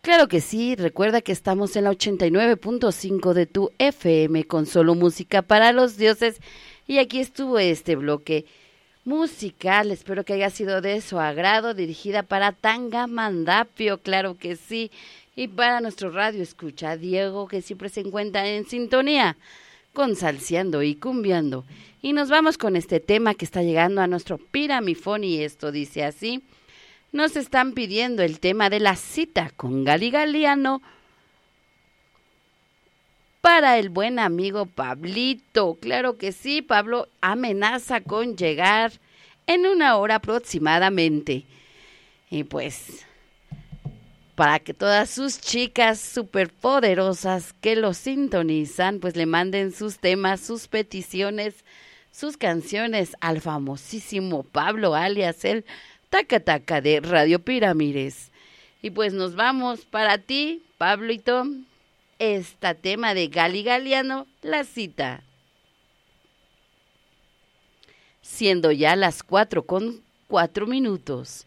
Claro 0.00 0.28
que 0.28 0.40
sí, 0.40 0.76
recuerda 0.76 1.22
que 1.22 1.32
estamos 1.32 1.74
en 1.74 1.82
la 1.82 1.90
89.5 1.90 3.32
de 3.32 3.46
tu 3.46 3.72
FM 3.78 4.44
con 4.44 4.66
solo 4.66 4.94
música 4.94 5.42
para 5.42 5.72
los 5.72 5.96
dioses 5.96 6.40
y 6.86 6.98
aquí 6.98 7.18
estuvo 7.18 7.58
este 7.58 7.96
bloque 7.96 8.44
musical, 9.04 9.90
espero 9.90 10.22
que 10.22 10.34
haya 10.34 10.50
sido 10.50 10.80
de 10.80 11.00
su 11.00 11.18
agrado, 11.18 11.74
dirigida 11.74 12.22
para 12.22 12.52
Tanga 12.52 13.08
Mandapio, 13.08 13.98
claro 13.98 14.36
que 14.38 14.54
sí, 14.54 14.92
y 15.34 15.48
para 15.48 15.80
nuestro 15.80 16.12
radio 16.12 16.44
escucha 16.44 16.96
Diego 16.96 17.48
que 17.48 17.60
siempre 17.60 17.88
se 17.88 18.02
encuentra 18.02 18.46
en 18.46 18.66
sintonía 18.66 19.36
con 19.92 20.14
Salseando 20.14 20.84
y 20.84 20.94
Cumbiando. 20.94 21.64
Y 22.02 22.12
nos 22.12 22.30
vamos 22.30 22.56
con 22.58 22.76
este 22.76 23.00
tema 23.00 23.34
que 23.34 23.44
está 23.44 23.62
llegando 23.62 24.00
a 24.00 24.06
nuestro 24.06 24.38
Piramifón 24.38 25.24
y 25.24 25.42
esto 25.42 25.70
dice 25.70 26.04
así 26.04 26.42
nos 27.12 27.36
están 27.36 27.72
pidiendo 27.72 28.22
el 28.22 28.38
tema 28.38 28.70
de 28.70 28.80
la 28.80 28.96
cita 28.96 29.50
con 29.56 29.84
Gali 29.84 30.10
Galiano 30.10 30.80
para 33.40 33.78
el 33.78 33.88
buen 33.88 34.18
amigo 34.18 34.66
Pablito. 34.66 35.76
Claro 35.80 36.18
que 36.18 36.32
sí, 36.32 36.62
Pablo 36.62 37.08
amenaza 37.20 38.00
con 38.00 38.36
llegar 38.36 38.92
en 39.46 39.66
una 39.66 39.96
hora 39.96 40.16
aproximadamente. 40.16 41.44
Y 42.30 42.44
pues, 42.44 43.04
para 44.36 44.60
que 44.60 44.72
todas 44.72 45.10
sus 45.10 45.40
chicas 45.40 45.98
superpoderosas 45.98 47.54
que 47.54 47.74
lo 47.74 47.92
sintonizan, 47.92 49.00
pues 49.00 49.16
le 49.16 49.26
manden 49.26 49.72
sus 49.72 49.98
temas, 49.98 50.40
sus 50.40 50.68
peticiones, 50.68 51.64
sus 52.12 52.36
canciones 52.36 53.16
al 53.20 53.40
famosísimo 53.40 54.42
Pablo 54.42 54.94
alias 54.94 55.44
el 55.44 55.64
Taca 56.08 56.40
Taca 56.40 56.80
de 56.80 57.00
Radio 57.00 57.38
Pirámides. 57.38 58.30
Y 58.82 58.90
pues 58.90 59.12
nos 59.12 59.34
vamos 59.34 59.84
para 59.84 60.18
ti, 60.18 60.62
Pablito, 60.78 61.44
esta 62.18 62.74
tema 62.74 63.14
de 63.14 63.28
Gali 63.28 63.62
Galiano, 63.62 64.26
la 64.42 64.64
cita. 64.64 65.22
Siendo 68.22 68.72
ya 68.72 68.96
las 68.96 69.22
cuatro 69.22 69.64
con 69.64 70.02
cuatro 70.28 70.66
minutos. 70.66 71.46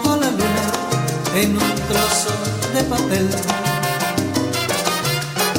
en 1.35 1.51
un 1.55 1.75
trozo 1.87 2.33
de 2.73 2.83
papel. 2.83 3.29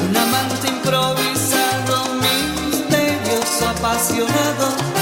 Un 0.07 0.17
amante 0.17 0.67
improvisado, 0.67 1.95
misterioso, 2.21 3.69
apasionado, 3.69 4.92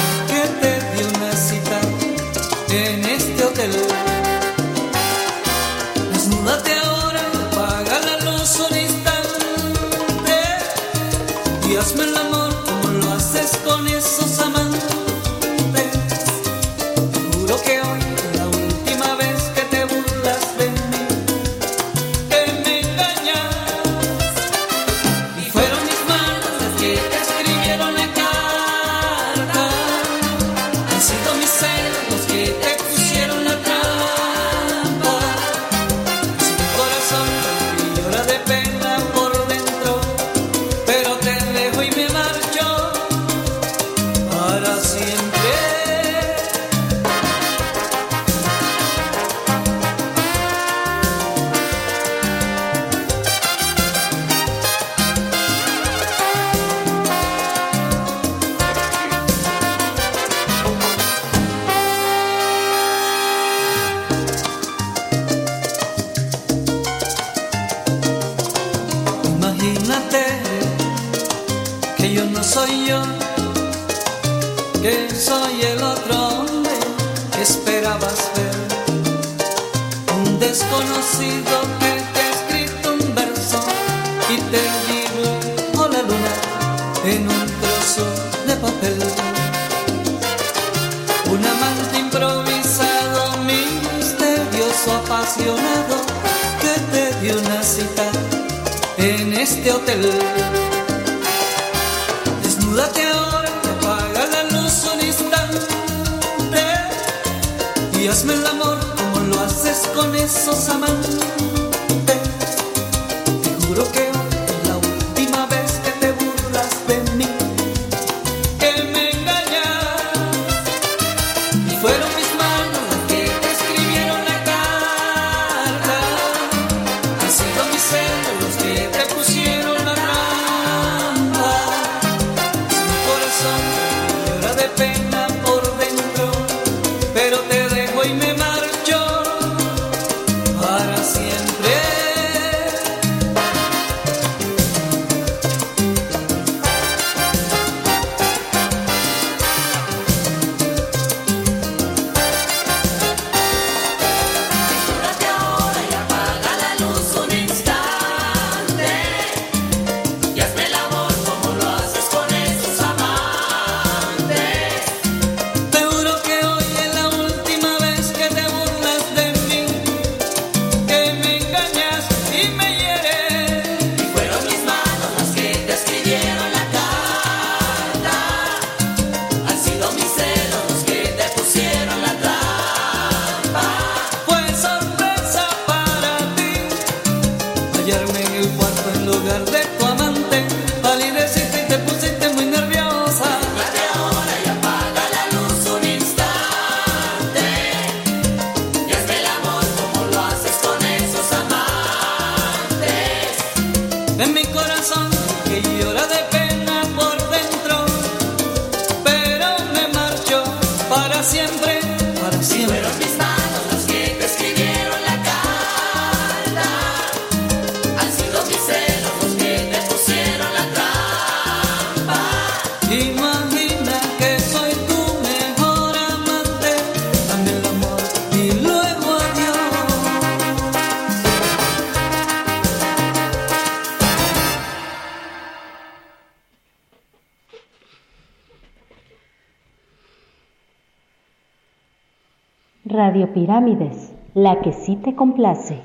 Pirámides, 243.42 244.12
la 244.36 244.62
que 244.62 244.72
sí 244.72 244.98
te 244.98 245.16
complace. 245.16 245.82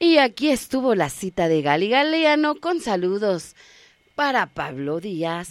Y 0.00 0.18
aquí 0.18 0.48
estuvo 0.48 0.96
la 0.96 1.08
cita 1.08 1.46
de 1.46 1.62
Gali 1.62 1.88
Galeano 1.88 2.56
con 2.56 2.80
saludos 2.80 3.54
para 4.16 4.46
Pablo 4.46 4.98
Díaz. 4.98 5.50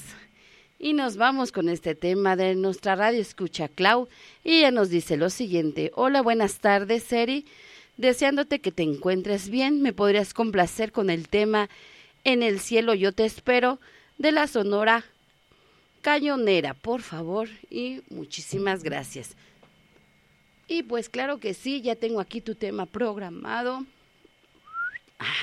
Y 0.78 0.92
nos 0.92 1.16
vamos 1.16 1.54
con 1.54 1.70
este 1.70 1.96
tema 1.96 2.36
de 2.36 2.56
nuestra 2.56 2.98
radio 2.98 3.22
escucha 3.22 3.70
Clau. 3.70 4.10
Y 4.44 4.58
ella 4.58 4.72
nos 4.72 4.90
dice 4.90 5.16
lo 5.16 5.30
siguiente. 5.30 5.94
Hola, 5.96 6.22
buenas 6.22 6.60
tardes, 6.60 7.04
Seri. 7.04 7.46
Deseándote 7.96 8.60
que 8.60 8.74
te 8.74 8.84
encuentres 8.84 9.50
bien, 9.50 9.82
me 9.82 9.94
podrías 9.94 10.34
complacer 10.34 10.92
con 10.92 11.10
el 11.10 11.30
tema 11.30 11.70
En 12.26 12.44
el 12.44 12.60
cielo 12.60 12.94
yo 12.94 13.14
te 13.14 13.24
espero 13.24 13.80
de 14.18 14.34
la 14.34 14.46
Sonora 14.48 15.06
Cañonera, 16.02 16.74
por 16.74 17.02
favor. 17.02 17.48
Y 17.70 18.02
muchísimas 18.10 18.84
gracias. 18.84 19.38
Y 20.68 20.84
pues 20.84 21.10
claro 21.10 21.40
que 21.40 21.54
sí, 21.54 21.82
ya 21.82 21.96
tengo 21.96 22.20
aquí 22.20 22.42
tu 22.42 22.56
tema 22.56 22.86
programado. 22.86 23.86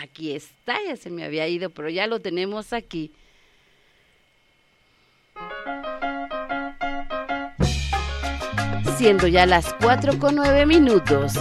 Aquí 0.03 0.33
está, 0.33 0.77
ya 0.87 0.97
se 0.97 1.11
me 1.11 1.25
había 1.25 1.49
ido, 1.49 1.71
pero 1.71 1.89
ya 1.89 2.07
lo 2.07 2.21
tenemos 2.21 2.73
aquí. 2.73 3.13
Siendo 8.99 9.27
ya 9.27 9.47
las 9.47 9.73
4 9.75 10.19
con 10.19 10.37
9 10.37 10.67
minutos. 10.67 11.33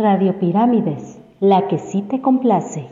Radio 0.00 0.38
Pirámides, 0.38 1.18
la 1.40 1.68
que 1.68 1.78
sí 1.78 2.00
te 2.02 2.22
complace. 2.22 2.88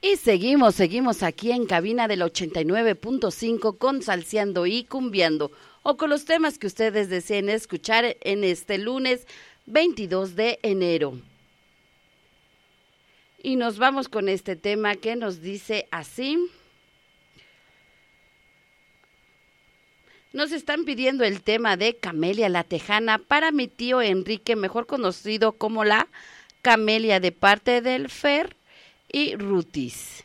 Y 0.00 0.16
seguimos, 0.16 0.76
seguimos 0.76 1.24
aquí 1.24 1.50
en 1.50 1.66
cabina 1.66 2.06
del 2.06 2.22
89.5 2.22 3.78
con 3.78 4.00
Salseando 4.02 4.66
y 4.66 4.84
Cumbiando 4.84 5.50
o 5.82 5.96
con 5.96 6.10
los 6.10 6.24
temas 6.24 6.58
que 6.58 6.68
ustedes 6.68 7.08
deseen 7.08 7.48
escuchar 7.48 8.16
en 8.20 8.44
este 8.44 8.78
lunes 8.78 9.26
22 9.66 10.36
de 10.36 10.60
enero. 10.62 11.18
Y 13.42 13.56
nos 13.56 13.78
vamos 13.78 14.08
con 14.08 14.28
este 14.28 14.54
tema 14.54 14.94
que 14.94 15.16
nos 15.16 15.40
dice 15.40 15.88
así. 15.90 16.38
Nos 20.32 20.50
están 20.50 20.86
pidiendo 20.86 21.24
el 21.24 21.42
tema 21.42 21.76
de 21.76 21.96
Camelia 21.98 22.48
la 22.48 22.64
Tejana 22.64 23.18
para 23.18 23.52
mi 23.52 23.68
tío 23.68 24.00
Enrique, 24.00 24.56
mejor 24.56 24.86
conocido 24.86 25.52
como 25.52 25.84
la 25.84 26.08
Camelia 26.62 27.20
de 27.20 27.32
parte 27.32 27.82
del 27.82 28.08
Fer 28.08 28.56
y 29.12 29.36
Rutis. 29.36 30.24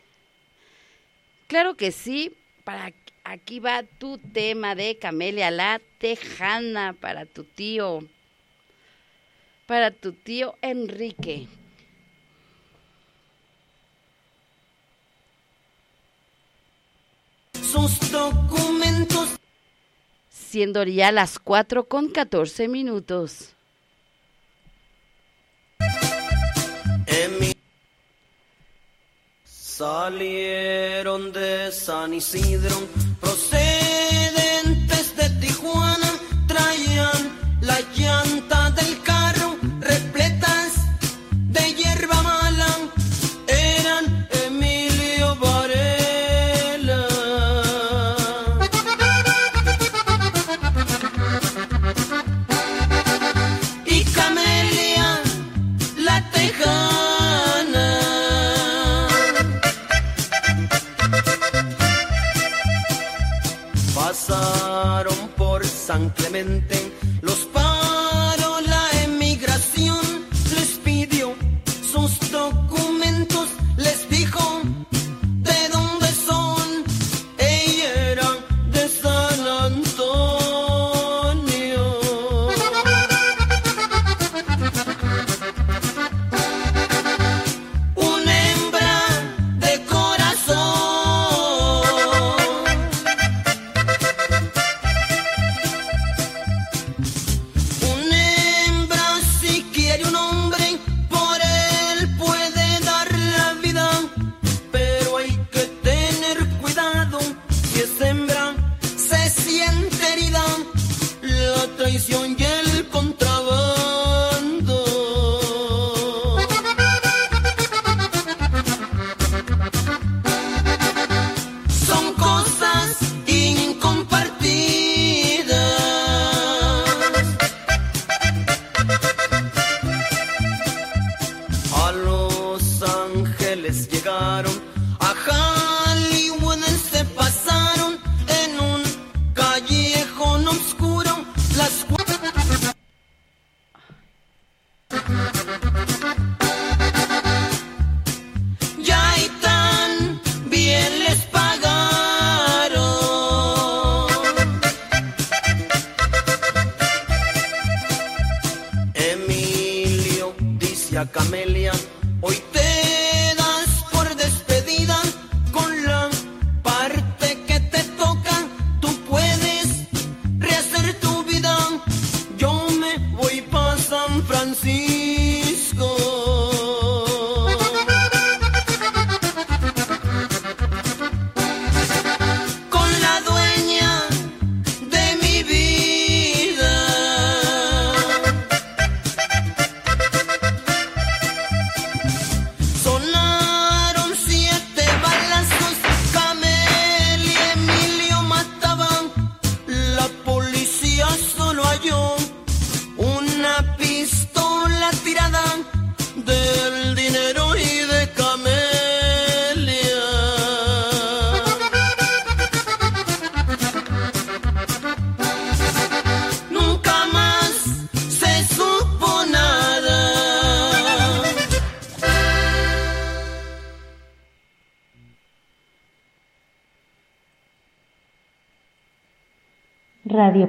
Claro 1.48 1.76
que 1.76 1.92
sí, 1.92 2.38
para 2.64 2.94
aquí 3.26 3.60
va 3.60 3.84
tu 3.84 4.18
tema 4.18 4.76
de 4.76 4.98
Camelia 4.98 5.52
la 5.52 5.82
Tejana 5.98 6.94
para 6.94 7.26
tu 7.26 7.44
tío, 7.44 8.00
para 9.66 9.92
tu 9.92 10.14
tío 10.14 10.56
Enrique. 10.62 11.48
Sus 17.62 18.10
documentos. 18.10 19.38
Siendo 20.50 20.84
ya 20.84 21.12
las 21.12 21.40
4 21.40 21.88
con 21.88 22.10
14 22.10 22.68
minutos. 22.68 23.54
Salieron 29.78 31.32
de 31.34 31.72
San 31.72 32.12
Isidro, 32.12 32.76
procedentes 33.22 35.16
de 35.16 35.30
Tijuana, 35.40 36.07
San 66.48 66.77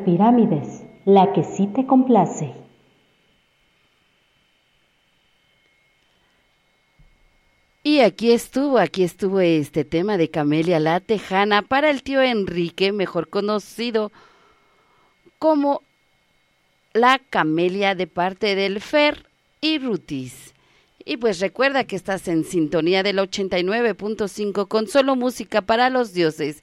Pirámides, 0.09 0.85
la 1.05 1.35
que 1.35 1.45
sí 1.45 1.67
te 1.67 1.85
complace. 1.85 2.55
Y 7.83 8.01
aquí 8.01 8.33
estuvo, 8.33 8.79
aquí 8.79 9.03
estuvo 9.03 9.41
este 9.41 9.85
tema 9.85 10.17
de 10.17 10.31
Camelia 10.31 10.81
la 10.81 11.01
Tejana 11.01 11.61
para 11.61 11.91
el 11.91 12.03
tío 12.03 12.23
Enrique, 12.23 12.91
mejor 12.91 13.29
conocido 13.29 14.11
como 15.39 15.83
la 16.95 17.19
Camelia 17.19 17.95
de 17.95 18.07
parte 18.07 18.55
del 18.55 18.81
Fer 18.81 19.27
y 19.61 19.79
Rutis. 19.79 20.55
Y 21.05 21.19
pues 21.19 21.39
recuerda 21.39 21.85
que 21.85 21.97
estás 21.97 22.29
en 22.29 22.45
sintonía 22.45 23.03
del 23.03 23.19
89.5 23.19 24.69
con 24.69 24.89
solo 24.89 25.17
música 25.17 25.61
para 25.61 25.91
los 25.91 26.15
dioses. 26.15 26.63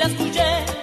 la 0.00 0.06
escuché. 0.06 0.79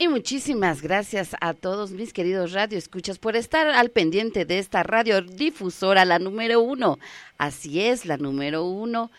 Y 0.00 0.06
muchísimas 0.06 0.80
gracias 0.80 1.34
a 1.40 1.54
todos 1.54 1.90
mis 1.90 2.12
queridos 2.12 2.52
radioescuchas 2.52 3.18
por 3.18 3.34
estar 3.34 3.66
al 3.68 3.90
pendiente 3.90 4.44
de 4.44 4.60
esta 4.60 4.84
radiodifusora, 4.84 6.04
la 6.04 6.20
número 6.20 6.60
uno. 6.60 6.98
Así 7.36 7.80
es, 7.80 8.06
la 8.06 8.16
número 8.16 8.64
uno 8.64 9.10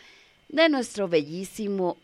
de 0.47 0.69
nuestro 0.69 1.09
bellísimo 1.09 1.97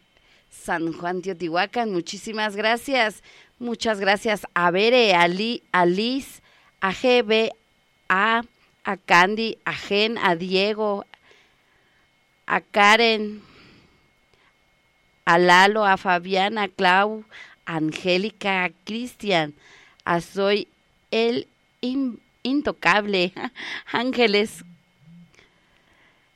San 0.49 0.91
Juan 0.91 1.21
Teotihuacán. 1.21 1.93
Muchísimas 1.93 2.57
gracias. 2.57 3.23
Muchas 3.59 4.01
gracias 4.01 4.45
a 4.53 4.71
Bere, 4.71 5.13
a, 5.13 5.29
Li- 5.29 5.63
a 5.71 5.85
Liz, 5.85 6.41
a 6.81 6.91
GB, 6.91 7.51
a, 8.09 8.41
a 8.83 8.97
Candy, 8.97 9.57
a 9.63 9.71
Gen, 9.71 10.17
a 10.17 10.35
Diego, 10.35 11.05
a 12.47 12.61
Karen, 12.61 13.41
a 15.25 15.37
Lalo, 15.37 15.85
a 15.85 15.97
Fabián, 15.97 16.57
a 16.57 16.67
Clau, 16.67 17.23
a 17.65 17.77
Angélica, 17.77 18.63
a 18.63 18.69
Cristian, 18.85 19.53
a 20.03 20.21
Soy 20.21 20.67
el 21.11 21.47
in- 21.81 22.19
Intocable, 22.43 23.33
Ángeles, 23.91 24.63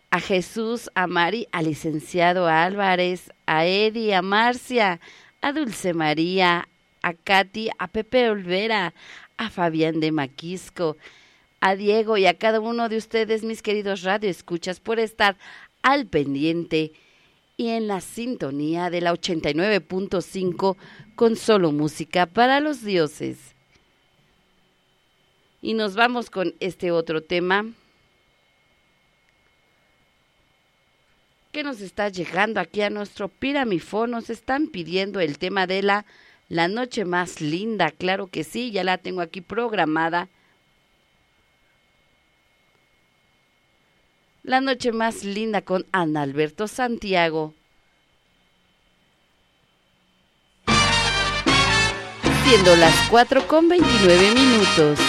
a 0.10 0.19
Jesús, 0.19 0.90
a 0.95 1.06
Mari, 1.06 1.48
al 1.52 1.65
licenciado 1.65 2.48
Álvarez, 2.48 3.31
a 3.45 3.68
Eddie, 3.68 4.15
a 4.15 4.23
Marcia, 4.23 4.99
a 5.41 5.52
Dulce 5.52 5.94
María, 5.94 6.68
a 7.03 7.14
Katy, 7.14 7.69
a 7.77 7.88
Pepe 7.88 8.27
Olvera, 8.30 8.95
a 9.38 9.49
Fabián 9.52 9.99
de 9.99 10.11
Maquisco, 10.11 10.98
a 11.61 11.76
Diego 11.76 12.18
y 12.18 12.26
a 12.26 12.34
cada 12.34 12.60
uno 12.60 12.90
de 12.90 12.98
ustedes, 12.98 13.44
mis 13.44 13.61
queridos 13.61 14.02
radioescuchas, 14.02 14.80
por 14.80 14.98
estar 14.99 15.38
al 15.81 16.07
pendiente 16.07 16.93
y 17.57 17.69
en 17.69 17.88
la 17.88 17.99
sintonía 18.01 18.89
de 18.89 19.01
la 19.01 19.14
89.5 19.14 20.77
con 21.15 21.35
solo 21.35 21.72
música 21.72 22.26
para 22.26 22.60
los 22.60 22.84
dioses. 22.84 23.38
Y 25.61 25.73
nos 25.73 25.95
vamos 25.95 26.30
con 26.30 26.56
este 26.61 26.91
otro 26.91 27.22
tema 27.22 27.65
que 31.51 31.64
nos 31.64 31.81
está 31.81 32.10
llegando 32.10 32.61
aquí 32.61 32.81
a 32.81 32.89
nuestro 32.89 33.27
piramifón. 33.27 34.11
Nos 34.11 34.30
están 34.30 34.68
pidiendo 34.68 35.19
el 35.19 35.38
tema 35.38 35.68
de 35.68 35.84
la, 35.84 36.06
la 36.47 36.68
noche 36.68 37.03
más 37.03 37.41
linda. 37.41 37.91
Claro 37.91 38.27
que 38.27 38.43
sí, 38.43 38.72
ya 38.72 38.84
la 38.84 38.97
tengo 38.97 39.19
aquí 39.19 39.41
programada. 39.41 40.30
La 44.50 44.62
noche 44.62 44.92
más 44.92 45.24
linda 45.24 45.62
con 45.62 45.86
Ana 45.92 46.24
Alberto 46.24 46.68
Santiago. 46.68 47.54
Siendo 52.44 52.76
las 52.78 52.96
4 53.12 53.46
con 53.46 53.70
29 53.70 54.32
minutos. 54.34 55.00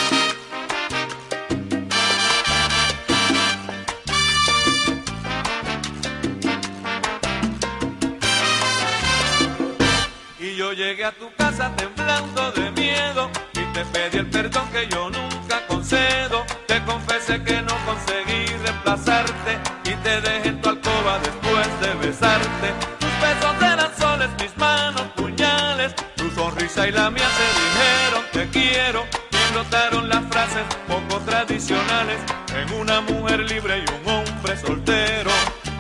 Y 10.38 10.54
yo 10.54 10.74
llegué 10.74 11.06
a 11.06 11.12
tu 11.12 11.32
casa 11.38 11.74
temblando 11.76 12.52
de 12.52 12.70
miedo 12.72 13.30
y 13.54 13.72
te 13.72 13.86
pedí 13.86 14.18
el 14.18 14.28
perdón 14.28 14.68
que 14.70 14.86
yo 14.88 15.08
nunca 15.08 15.66
concedo. 15.66 16.44
Te 16.66 16.84
confesé 16.84 17.42
que 17.42 17.62
no 17.62 17.74
conseguí 17.86 18.50
y 18.90 19.94
te 20.02 20.20
dejé 20.20 20.48
en 20.48 20.60
tu 20.60 20.68
alcoba 20.68 21.20
después 21.22 21.68
de 21.80 22.08
besarte. 22.08 22.74
Tus 22.98 23.20
besos 23.20 23.62
eran 23.62 23.90
soles, 23.96 24.30
mis 24.40 24.56
manos 24.56 25.02
puñales. 25.14 25.94
Tu 26.16 26.28
sonrisa 26.32 26.88
y 26.88 26.90
la 26.90 27.08
mía 27.08 27.28
se 27.38 27.46
dijeron 27.60 28.24
te 28.32 28.48
quiero 28.48 29.06
y 29.30 29.52
brotaron 29.52 30.08
las 30.08 30.24
frases 30.28 30.64
poco 30.88 31.20
tradicionales 31.20 32.18
en 32.52 32.80
una 32.80 33.00
mujer 33.02 33.48
libre 33.48 33.78
y 33.78 34.08
un 34.08 34.12
hombre 34.12 34.56
soltero. 34.56 35.30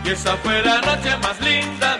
Y 0.04 0.10
esa 0.10 0.36
fue 0.36 0.62
la 0.62 0.80
noche 0.80 1.16
más 1.20 1.40
linda 1.40 1.96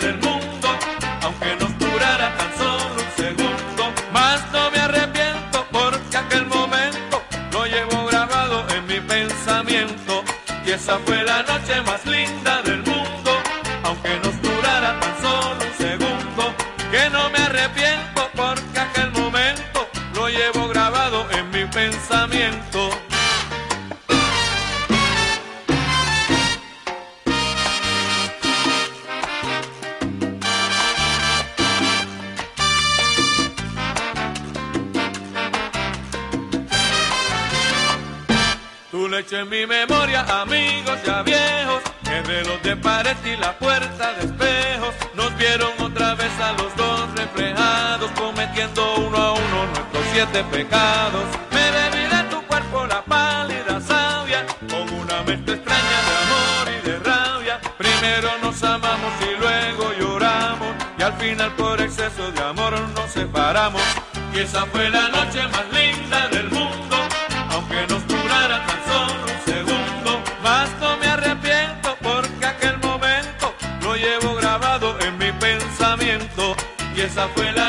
En 39.32 39.48
mi 39.48 39.64
memoria, 39.64 40.22
amigos 40.42 40.98
ya 41.06 41.22
viejos, 41.22 41.82
de 42.02 42.44
los 42.44 42.60
de 42.64 42.74
pared 42.76 43.16
y 43.24 43.36
la 43.36 43.56
puerta 43.56 44.12
de 44.14 44.24
espejos, 44.24 44.92
nos 45.14 45.36
vieron 45.36 45.70
otra 45.80 46.16
vez 46.16 46.32
a 46.40 46.50
los 46.52 46.74
dos 46.74 47.08
reflejados, 47.14 48.10
cometiendo 48.18 48.96
uno 48.96 49.16
a 49.16 49.32
uno 49.34 49.66
nuestros 49.66 50.04
siete 50.12 50.42
pecados. 50.50 51.22
Me 51.52 51.70
bebí 51.70 52.08
de 52.08 52.24
tu 52.24 52.42
cuerpo 52.48 52.86
la 52.86 53.02
pálida 53.02 53.80
savia, 53.80 54.44
con 54.68 54.92
una 54.94 55.22
mente 55.22 55.52
extraña 55.52 55.98
de 56.08 56.14
amor 56.24 56.68
y 56.76 56.88
de 56.88 56.98
rabia. 56.98 57.60
Primero 57.78 58.30
nos 58.42 58.60
amamos 58.64 59.12
y 59.22 59.40
luego 59.40 59.92
lloramos, 59.96 60.74
y 60.98 61.02
al 61.02 61.12
final 61.18 61.52
por 61.52 61.80
exceso 61.80 62.32
de 62.32 62.42
amor 62.42 62.72
nos 62.96 63.10
separamos. 63.12 63.82
Y 64.34 64.40
esa 64.40 64.66
fue 64.66 64.90
la 64.90 65.08
noche 65.08 65.46
más 65.48 65.66
linda 65.72 66.28
del 66.28 66.39
esa 77.20 77.28
fue 77.34 77.52
la 77.52 77.59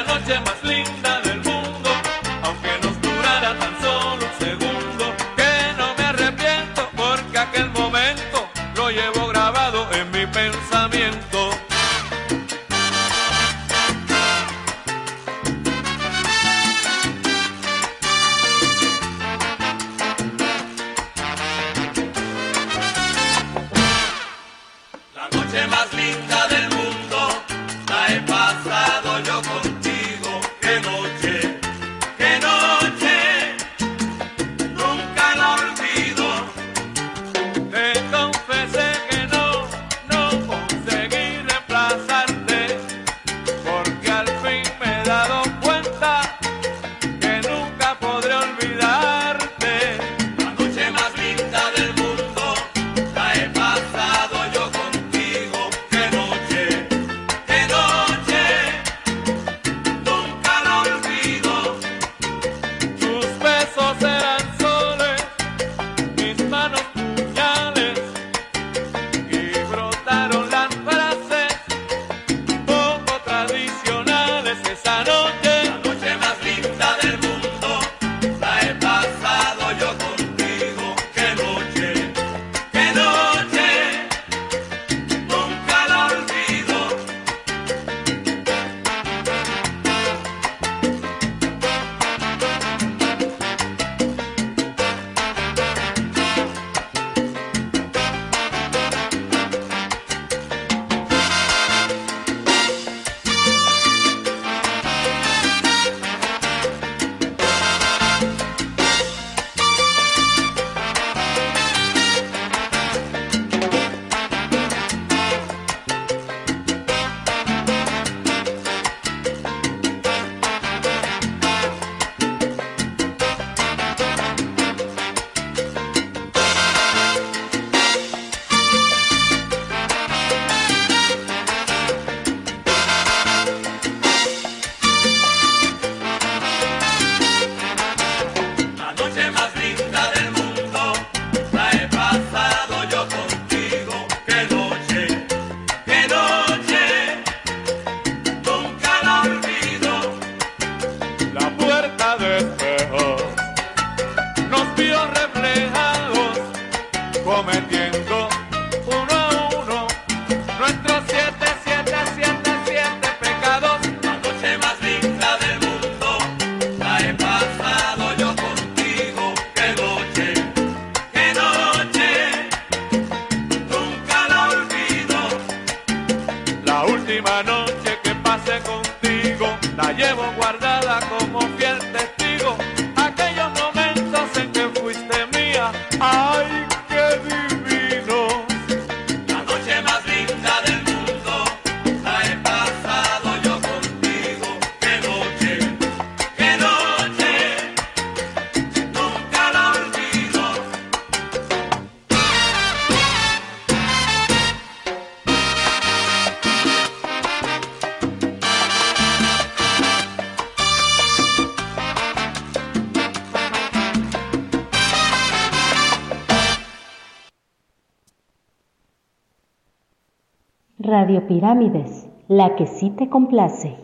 Pirámides, 221.32 222.10
la 222.28 222.58
que 222.58 222.68
sí 222.68 222.90
te 222.90 223.08
complace. 223.08 223.78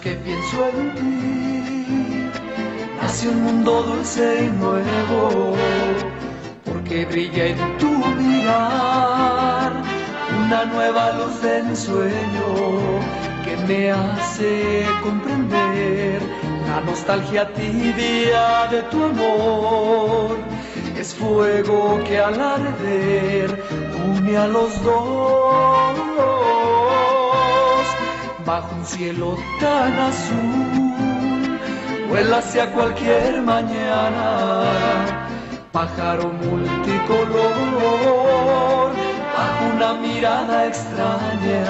Que 0.00 0.14
pienso 0.14 0.68
en 0.68 0.94
ti, 0.94 2.30
nace 3.00 3.28
un 3.28 3.42
mundo 3.42 3.82
dulce 3.82 4.44
y 4.44 4.48
nuevo, 4.48 5.54
porque 6.64 7.04
brilla 7.04 7.46
en 7.46 7.78
tu 7.78 7.90
mirar. 7.90 9.72
Una 10.46 10.64
nueva 10.66 11.12
luz 11.12 11.42
de 11.42 11.58
ensueño 11.58 12.48
que 13.44 13.56
me 13.66 13.90
hace 13.90 14.84
comprender 15.02 16.22
la 16.66 16.80
nostalgia 16.80 17.52
tibia 17.52 18.68
de 18.70 18.82
tu 18.84 19.04
amor. 19.04 20.38
Es 20.98 21.14
fuego 21.14 22.00
que 22.04 22.18
al 22.18 22.40
arder 22.40 23.62
une 24.06 24.36
a 24.36 24.46
los 24.46 24.82
dos 24.82 25.81
bajo 28.44 28.74
un 28.74 28.84
cielo 28.84 29.36
tan 29.60 29.98
azul, 29.98 31.58
vuela 32.08 32.38
hacia 32.38 32.72
cualquier 32.72 33.42
mañana, 33.42 35.28
pájaro 35.70 36.28
multicolor, 36.28 37.42
bajo 39.36 39.64
una 39.76 39.94
mirada 39.94 40.66
extraña 40.66 41.64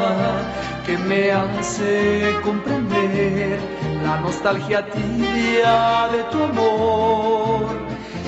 que 0.86 0.98
me 0.98 1.30
hace 1.30 2.34
comprender 2.42 3.60
la 4.04 4.20
nostalgia 4.20 4.84
tibia 4.90 6.08
de 6.12 6.22
tu 6.30 6.42
amor. 6.42 7.66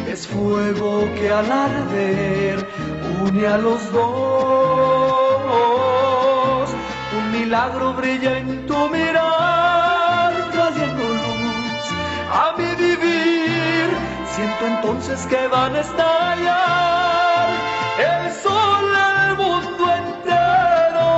Es 0.09 0.27
fuego 0.27 1.09
que 1.17 1.31
al 1.31 1.51
arder 1.51 2.69
une 3.25 3.47
a 3.47 3.59
los 3.59 3.91
dos 3.93 4.64
milagro 7.45 7.93
brilla 7.93 8.39
en 8.39 8.67
tu 8.67 8.89
mirar, 8.89 10.33
trayendo 10.51 11.05
luz 11.23 11.87
a 12.43 12.55
mi 12.57 12.71
vivir. 12.75 13.87
Siento 14.35 14.67
entonces 14.67 15.27
que 15.27 15.47
van 15.49 15.77
a 15.77 15.81
estallar 15.81 17.49
el 18.11 18.33
sol 18.33 18.85
del 19.01 19.37
mundo 19.43 19.83
entero 20.01 21.09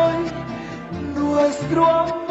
y 0.91 1.19
nuestro 1.19 1.87
amor. 1.87 2.26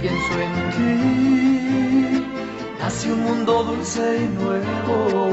Pienso 0.00 0.32
en 0.40 0.52
ti, 0.74 2.24
nace 2.78 3.12
un 3.12 3.22
mundo 3.22 3.64
dulce 3.64 4.22
y 4.24 4.26
nuevo, 4.42 5.30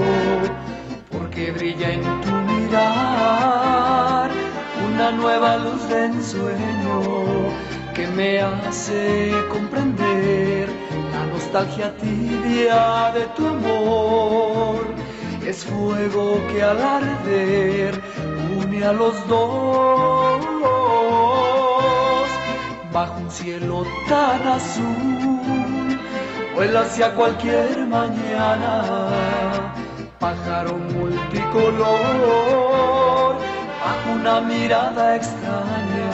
porque 1.12 1.52
brilla 1.52 1.92
en 1.92 2.04
tu 2.22 2.32
mirar. 2.52 4.30
Una 4.88 5.12
nueva 5.12 5.58
luz 5.58 5.88
de 5.90 6.06
ensueño 6.06 7.02
que 7.94 8.08
me 8.08 8.40
hace 8.42 9.32
comprender 9.50 10.70
la 11.14 11.26
nostalgia 11.28 11.96
tibia 11.98 13.12
de 13.14 13.26
tu 13.36 13.48
amor. 13.48 14.86
Es 15.46 15.66
fuego 15.66 16.40
que 16.52 16.64
al 16.64 16.82
arder 16.82 18.02
une 18.58 18.84
a 18.84 18.94
los 18.94 19.16
dos 19.28 20.19
bajo 22.92 23.20
un 23.20 23.32
cielo 23.32 23.86
tan 24.08 24.48
azul, 24.48 26.00
vuela 26.56 26.82
hacia 26.82 27.14
cualquier 27.14 27.86
mañana, 27.86 29.74
pájaro 30.20 30.78
multicolor, 30.78 31.88
bajo 33.84 34.12
una 34.20 34.42
mirada 34.42 35.16
extraña 35.16 36.12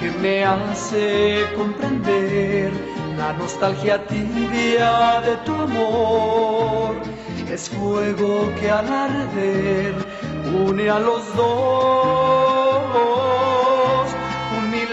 que 0.00 0.10
me 0.10 0.44
hace 0.44 1.44
comprender 1.56 2.72
la 3.16 3.32
nostalgia 3.32 4.04
tibia 4.06 5.20
de 5.20 5.36
tu 5.44 5.54
amor. 5.54 6.96
Es 7.50 7.70
fuego 7.70 8.52
que 8.60 8.70
al 8.70 8.92
arder 8.92 9.94
une 10.52 10.90
a 10.90 10.98
los 10.98 11.34
dos 11.36 12.45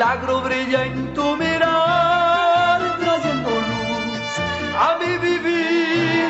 milagro 0.04 0.42
brilla 0.42 0.86
en 0.86 1.14
tu 1.14 1.38
mirar, 1.38 2.82
trayendo 3.00 3.50
luz 3.50 4.34
a 4.78 4.98
mi 5.00 5.18
vivir. 5.18 6.28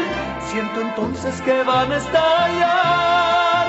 Siento 0.51 0.81
entonces 0.81 1.41
que 1.41 1.63
van 1.63 1.91
a 1.91 1.97
estallar 1.97 3.65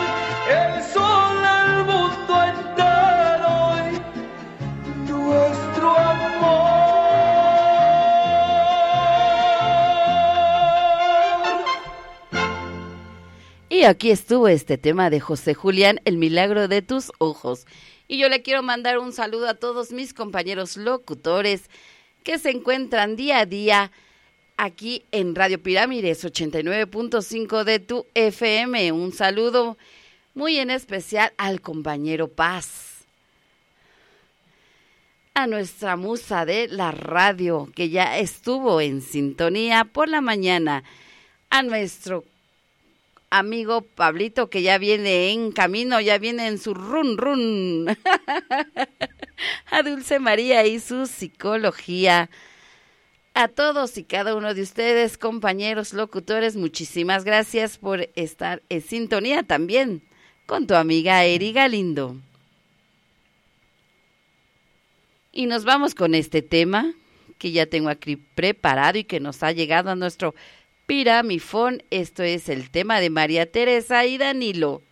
el 0.50 0.82
sol 0.82 1.36
del 1.48 1.84
mundo 1.86 2.42
entero 2.52 3.54
y 3.88 5.10
nuestro 5.10 5.96
amor. 5.96 6.74
Y 13.70 13.84
aquí 13.84 14.10
estuvo 14.10 14.48
este 14.48 14.76
tema 14.76 15.08
de 15.08 15.20
José 15.20 15.54
Julián, 15.54 15.98
El 16.04 16.18
milagro 16.18 16.68
de 16.68 16.82
tus 16.82 17.10
ojos. 17.16 17.64
Y 18.14 18.18
yo 18.18 18.28
le 18.28 18.42
quiero 18.42 18.62
mandar 18.62 18.98
un 18.98 19.12
saludo 19.12 19.48
a 19.48 19.54
todos 19.54 19.90
mis 19.90 20.14
compañeros 20.14 20.76
locutores 20.76 21.62
que 22.22 22.38
se 22.38 22.50
encuentran 22.50 23.16
día 23.16 23.40
a 23.40 23.44
día 23.44 23.90
aquí 24.56 25.04
en 25.10 25.34
Radio 25.34 25.60
Pirámides 25.60 26.24
89.5 26.24 27.64
de 27.64 27.80
tu 27.80 28.06
FM. 28.14 28.92
Un 28.92 29.12
saludo 29.12 29.76
muy 30.32 30.58
en 30.58 30.70
especial 30.70 31.32
al 31.38 31.60
compañero 31.60 32.28
Paz, 32.28 33.04
a 35.34 35.48
nuestra 35.48 35.96
musa 35.96 36.46
de 36.46 36.68
la 36.68 36.92
radio 36.92 37.68
que 37.74 37.88
ya 37.88 38.16
estuvo 38.20 38.80
en 38.80 39.02
sintonía 39.02 39.86
por 39.86 40.08
la 40.08 40.20
mañana, 40.20 40.84
a 41.50 41.64
nuestro 41.64 42.22
amigo 43.38 43.82
Pablito 43.82 44.48
que 44.48 44.62
ya 44.62 44.78
viene 44.78 45.32
en 45.32 45.50
camino, 45.50 46.00
ya 46.00 46.18
viene 46.18 46.46
en 46.46 46.58
su 46.58 46.72
run 46.72 47.18
run, 47.18 47.88
a 49.70 49.82
Dulce 49.82 50.20
María 50.20 50.64
y 50.66 50.78
su 50.78 51.06
psicología. 51.06 52.30
A 53.34 53.48
todos 53.48 53.98
y 53.98 54.04
cada 54.04 54.36
uno 54.36 54.54
de 54.54 54.62
ustedes, 54.62 55.18
compañeros 55.18 55.92
locutores, 55.92 56.54
muchísimas 56.54 57.24
gracias 57.24 57.76
por 57.78 58.08
estar 58.14 58.62
en 58.68 58.80
sintonía 58.80 59.42
también 59.42 60.02
con 60.46 60.68
tu 60.68 60.74
amiga 60.74 61.24
Eri 61.24 61.52
Galindo. 61.52 62.16
Y 65.32 65.46
nos 65.46 65.64
vamos 65.64 65.96
con 65.96 66.14
este 66.14 66.42
tema 66.42 66.94
que 67.38 67.50
ya 67.50 67.66
tengo 67.66 67.88
aquí 67.88 68.14
preparado 68.14 68.98
y 68.98 69.04
que 69.04 69.18
nos 69.18 69.42
ha 69.42 69.50
llegado 69.50 69.90
a 69.90 69.96
nuestro 69.96 70.36
piramifón. 70.86 71.82
Esto 71.90 72.22
es 72.22 72.48
el 72.48 72.70
tema 72.70 73.00
de 73.00 73.10
María 73.10 73.50
Teresa 73.50 74.04
y 74.06 74.18
Danilo. 74.18 74.82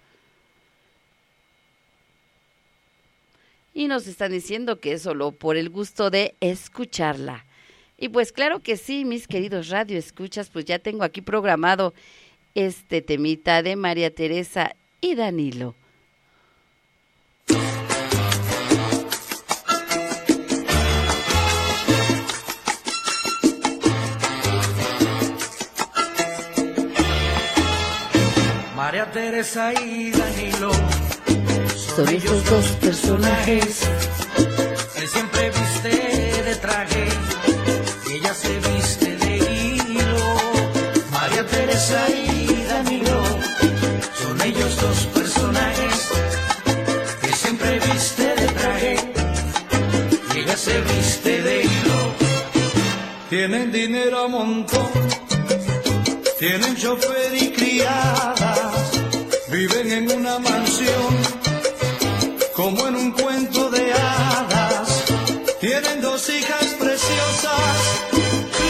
Y 3.74 3.88
nos 3.88 4.06
están 4.06 4.32
diciendo 4.32 4.80
que 4.80 4.92
es 4.92 5.02
solo 5.02 5.32
por 5.32 5.56
el 5.56 5.70
gusto 5.70 6.10
de 6.10 6.34
escucharla. 6.40 7.46
Y 7.96 8.08
pues 8.08 8.32
claro 8.32 8.60
que 8.60 8.76
sí, 8.76 9.04
mis 9.04 9.28
queridos 9.28 9.68
radio 9.68 9.98
escuchas, 9.98 10.50
pues 10.50 10.64
ya 10.64 10.78
tengo 10.78 11.04
aquí 11.04 11.22
programado 11.22 11.94
este 12.54 13.00
temita 13.00 13.62
de 13.62 13.76
María 13.76 14.14
Teresa 14.14 14.74
y 15.00 15.14
Danilo. 15.14 15.74
María 28.92 29.10
Teresa 29.10 29.72
y 29.72 30.10
Danilo. 30.10 30.70
Son 31.96 32.06
esos 32.10 32.44
dos 32.44 32.66
personajes 32.72 33.80
Él 34.96 35.08
siempre 35.08 35.50
viste 35.50 36.42
de 36.42 36.54
traje. 36.56 37.08
Y 38.10 38.12
ella 38.16 38.34
se 38.34 38.58
viste 38.58 39.16
de 39.16 39.36
hilo. 39.38 40.24
María 41.10 41.46
Teresa 41.46 42.06
y 42.10 42.64
Danilo 42.68 43.22
son 44.22 44.42
ellos 44.42 44.76
dos 44.78 44.98
personajes 45.06 46.08
que 47.22 47.32
siempre 47.32 47.80
viste 47.80 48.26
de 48.40 48.46
traje. 48.48 48.96
Y 50.34 50.38
ella 50.38 50.56
se 50.58 50.78
viste 50.82 51.42
de 51.42 51.62
hilo. 51.62 52.14
Tienen 53.30 53.72
dinero 53.72 54.24
a 54.24 54.28
montón, 54.28 54.90
tienen 56.38 56.76
chofer 56.76 57.34
y 57.34 57.52
criadas, 57.52 58.81
viven 59.52 59.92
en 59.92 60.10
una 60.10 60.38
mansión 60.38 61.12
como 62.56 62.88
en 62.88 62.96
un 62.96 63.10
cuento 63.12 63.68
de 63.70 63.92
hadas. 63.92 65.04
Tienen 65.60 66.00
dos 66.00 66.28
hijas 66.30 66.64
preciosas, 66.80 67.76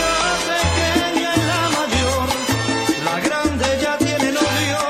la 0.01 0.17
pequeña 0.51 1.31
y 1.37 1.43
la 1.53 1.63
mayor. 1.79 2.27
La 3.05 3.21
grande 3.21 3.67
ya 3.81 3.97
tiene 3.97 4.33
novio 4.33 4.83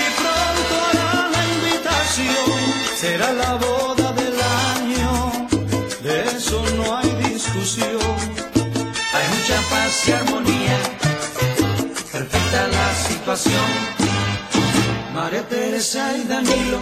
y 0.00 0.04
pronto 0.20 0.74
hará 0.88 1.30
la 1.34 1.42
invitación. 1.56 2.58
Será 3.00 3.32
la 3.32 3.54
boda 3.54 4.12
del 4.12 4.36
año, 4.74 5.48
de 6.02 6.14
eso 6.36 6.62
no 6.76 6.96
hay 6.98 7.10
discusión. 7.32 8.16
Hay 9.14 9.26
mucha 9.34 9.58
paz 9.70 10.08
y 10.08 10.12
armonía, 10.12 10.78
perfecta 12.12 12.68
la 12.68 12.94
situación. 13.08 13.87
Teresa 15.48 16.16
y 16.16 16.24
Danilo 16.24 16.80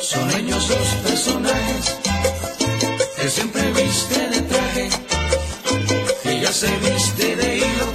son 0.00 0.30
ellos 0.38 0.68
dos 0.68 0.88
personajes 1.08 1.96
que 3.16 3.28
siempre 3.28 3.72
viste 3.72 4.28
de 4.28 4.40
traje 4.42 4.88
ella 6.24 6.52
se 6.52 6.68
viste 6.78 7.36
de 7.36 7.56
hilo. 7.58 7.86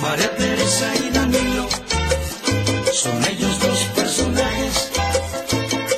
María 0.00 0.36
Teresa 0.36 0.88
y 0.96 1.10
Danilo 1.10 1.68
son 2.92 3.24
ellos 3.24 3.58
dos 3.60 3.78
personajes 3.94 4.90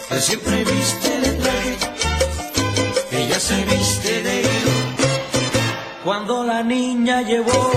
que 0.08 0.20
siempre 0.20 0.64
viste 0.64 1.20
de 1.20 1.30
traje 1.42 1.76
ella 3.12 3.40
se 3.40 3.64
viste 3.64 4.22
de 4.22 4.40
hilo. 4.40 4.72
Cuando 6.04 6.44
la 6.44 6.62
niña 6.62 7.22
llevó 7.22 7.70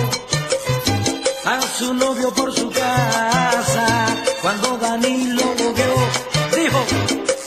a 1.45 1.61
su 1.61 1.93
novio 1.93 2.33
por 2.33 2.53
su 2.53 2.69
casa, 2.69 3.66
cuando 4.47 4.77
Danilo 4.77 5.43
lo 5.59 5.73
vio, 5.73 5.93
dijo, 6.55 6.85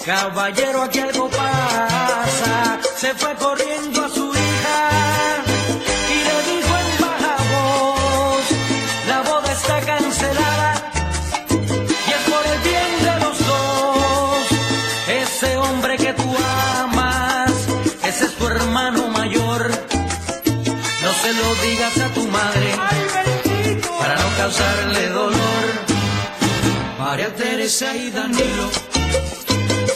caballero 0.04 0.82
aquí 0.82 0.98
algo 0.98 1.30
pasa, 1.30 2.78
se 2.94 3.14
fue 3.14 3.34
corriendo 3.36 4.04
a 4.04 4.08
su 4.10 4.29
Y 27.92 28.10
Danilo 28.10 28.70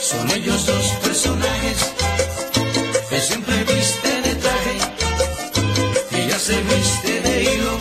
son 0.01 0.29
ellos 0.31 0.65
dos 0.65 0.85
personajes 1.03 1.77
que 3.09 3.19
siempre 3.21 3.63
viste 3.63 4.21
de 4.21 4.35
traje 4.35 4.77
y 6.11 6.15
ella 6.15 6.39
se 6.39 6.57
viste 6.61 7.21
de 7.21 7.43
hilo. 7.43 7.77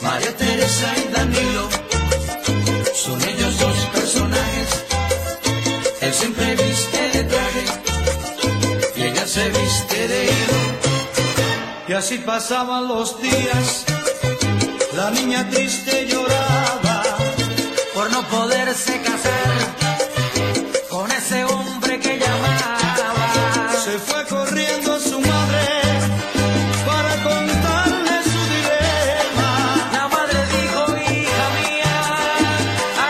María 0.00 0.36
Teresa 0.36 0.94
y 0.96 1.12
Danilo 1.12 1.68
son 2.94 3.22
ellos 3.22 3.58
dos 3.58 3.76
personajes 3.92 4.68
él 6.00 6.14
siempre 6.14 6.56
viste 6.56 7.10
de 7.12 7.24
traje 7.24 7.64
y 8.96 9.02
ella 9.02 9.26
se 9.26 9.50
viste 9.50 10.08
de 10.08 10.24
hilo. 10.24 10.58
Y 11.88 11.92
así 11.92 12.18
pasaban 12.18 12.88
los 12.88 13.20
días, 13.20 13.84
la 14.96 15.10
niña 15.10 15.48
triste 15.50 15.87
no 18.20 18.28
poderse 18.28 19.00
casar 19.02 19.54
con 20.90 21.10
ese 21.12 21.44
hombre 21.44 22.00
que 22.00 22.18
llamaba. 22.18 23.70
Se 23.84 23.98
fue 23.98 24.24
corriendo 24.26 24.98
su 24.98 25.20
madre 25.20 25.66
para 26.88 27.12
contarle 27.28 28.16
su 28.32 28.40
dilema. 28.56 29.50
La 29.92 30.08
madre 30.08 30.38
dijo, 30.56 30.80
hija 31.12 31.46
mía, 31.58 31.96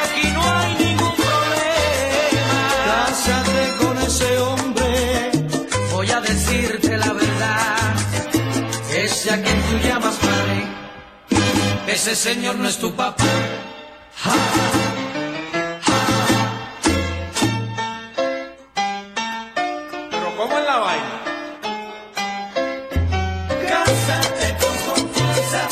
aquí 0.00 0.24
no 0.36 0.42
hay 0.58 0.74
ningún 0.84 1.14
problema. 1.24 2.58
Cásate 2.90 3.62
con 3.82 3.98
ese 4.08 4.38
hombre, 4.38 5.30
voy 5.92 6.10
a 6.10 6.20
decirte 6.20 6.96
la 6.98 7.12
verdad. 7.12 7.94
Ese 9.04 9.30
a 9.30 9.42
quien 9.42 9.58
tú 9.66 9.74
llamas 9.86 10.16
padre, 10.16 10.60
ese 11.94 12.14
señor 12.14 12.56
no 12.56 12.68
es 12.68 12.78
tu 12.78 12.94
papá. 12.94 13.24
¿Cómo 20.38 20.56
es 20.56 20.64
la 20.64 20.76
vaina? 20.78 21.20
Cásate 23.68 24.56
con 24.60 24.76
confianza, 24.94 25.68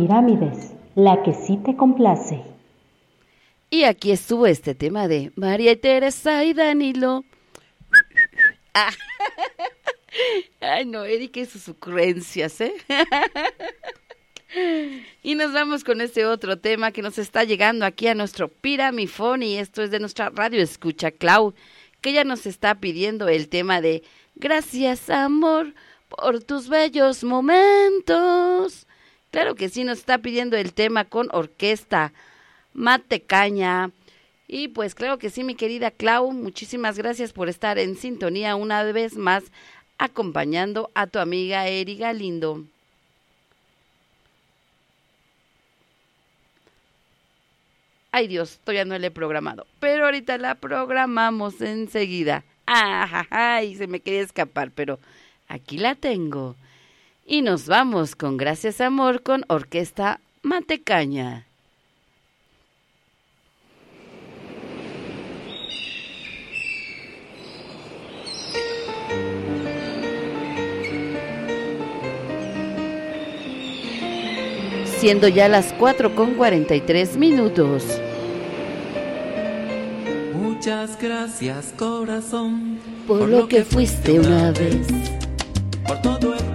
Pirámides, 0.00 0.74
la 0.94 1.24
que 1.24 1.34
sí 1.34 1.56
te 1.56 1.74
complace. 1.74 2.40
Y 3.68 3.82
aquí 3.82 4.12
estuvo 4.12 4.46
este 4.46 4.76
tema 4.76 5.08
de 5.08 5.32
María 5.34 5.74
Teresa 5.80 6.44
y 6.44 6.52
Danilo. 6.52 7.24
Ay, 10.60 10.86
no, 10.86 11.04
Eric 11.04 11.38
y 11.38 11.46
sus 11.46 11.68
ocurrencias, 11.68 12.60
¿eh? 12.60 12.74
Y 15.24 15.34
nos 15.34 15.52
vamos 15.52 15.82
con 15.82 16.00
este 16.00 16.26
otro 16.26 16.60
tema 16.60 16.92
que 16.92 17.02
nos 17.02 17.18
está 17.18 17.42
llegando 17.42 17.84
aquí 17.84 18.06
a 18.06 18.14
nuestro 18.14 18.46
Piramifón 18.46 19.42
y 19.42 19.58
esto 19.58 19.82
es 19.82 19.90
de 19.90 19.98
nuestra 19.98 20.30
radio 20.30 20.62
escucha 20.62 21.10
Clau, 21.10 21.54
que 22.00 22.12
ya 22.12 22.22
nos 22.22 22.46
está 22.46 22.76
pidiendo 22.76 23.26
el 23.26 23.48
tema 23.48 23.80
de 23.80 24.04
Gracias 24.36 25.10
amor 25.10 25.74
por 26.08 26.44
tus 26.44 26.68
bellos 26.68 27.24
momentos. 27.24 28.86
Claro 29.30 29.54
que 29.54 29.68
sí, 29.68 29.84
nos 29.84 29.98
está 29.98 30.18
pidiendo 30.18 30.56
el 30.56 30.72
tema 30.72 31.04
con 31.04 31.28
orquesta 31.32 32.12
Mate 32.72 33.20
Caña. 33.20 33.90
Y 34.46 34.68
pues 34.68 34.94
claro 34.94 35.18
que 35.18 35.28
sí, 35.28 35.44
mi 35.44 35.54
querida 35.54 35.90
Clau, 35.90 36.32
muchísimas 36.32 36.96
gracias 36.96 37.34
por 37.34 37.50
estar 37.50 37.78
en 37.78 37.96
sintonía 37.96 38.56
una 38.56 38.82
vez 38.84 39.16
más 39.16 39.44
acompañando 39.98 40.90
a 40.94 41.06
tu 41.06 41.18
amiga 41.18 41.68
Eri 41.68 41.96
Galindo. 41.96 42.64
Ay 48.10 48.26
Dios, 48.26 48.58
todavía 48.64 48.86
no 48.86 48.98
la 48.98 49.08
he 49.08 49.10
programado, 49.10 49.66
pero 49.80 50.06
ahorita 50.06 50.38
la 50.38 50.54
programamos 50.54 51.60
enseguida. 51.60 52.44
Ay, 52.64 53.74
se 53.76 53.86
me 53.86 54.00
quería 54.00 54.22
escapar, 54.22 54.70
pero 54.70 54.98
aquí 55.46 55.76
la 55.76 55.94
tengo. 55.94 56.56
Y 57.30 57.42
nos 57.42 57.66
vamos 57.66 58.16
con 58.16 58.38
Gracias 58.38 58.80
Amor 58.80 59.22
con 59.22 59.44
Orquesta 59.48 60.18
Matecaña. 60.40 61.44
Siendo 74.96 75.28
ya 75.28 75.50
las 75.50 75.74
4 75.74 76.14
con 76.14 76.32
43 76.32 77.18
minutos. 77.18 77.84
Muchas 80.32 80.98
gracias 80.98 81.74
corazón 81.76 82.78
Por 83.06 83.28
lo 83.28 83.46
que 83.48 83.64
fuiste 83.64 84.18
una 84.18 84.50
vez. 84.52 84.86
por 85.86 86.00
todo 86.00 86.34
el 86.34 86.47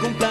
que 0.00 0.27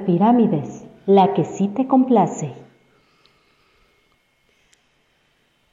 Pirámides, 0.00 0.84
la 1.06 1.34
que 1.34 1.44
sí 1.44 1.68
te 1.68 1.86
complace. 1.86 2.52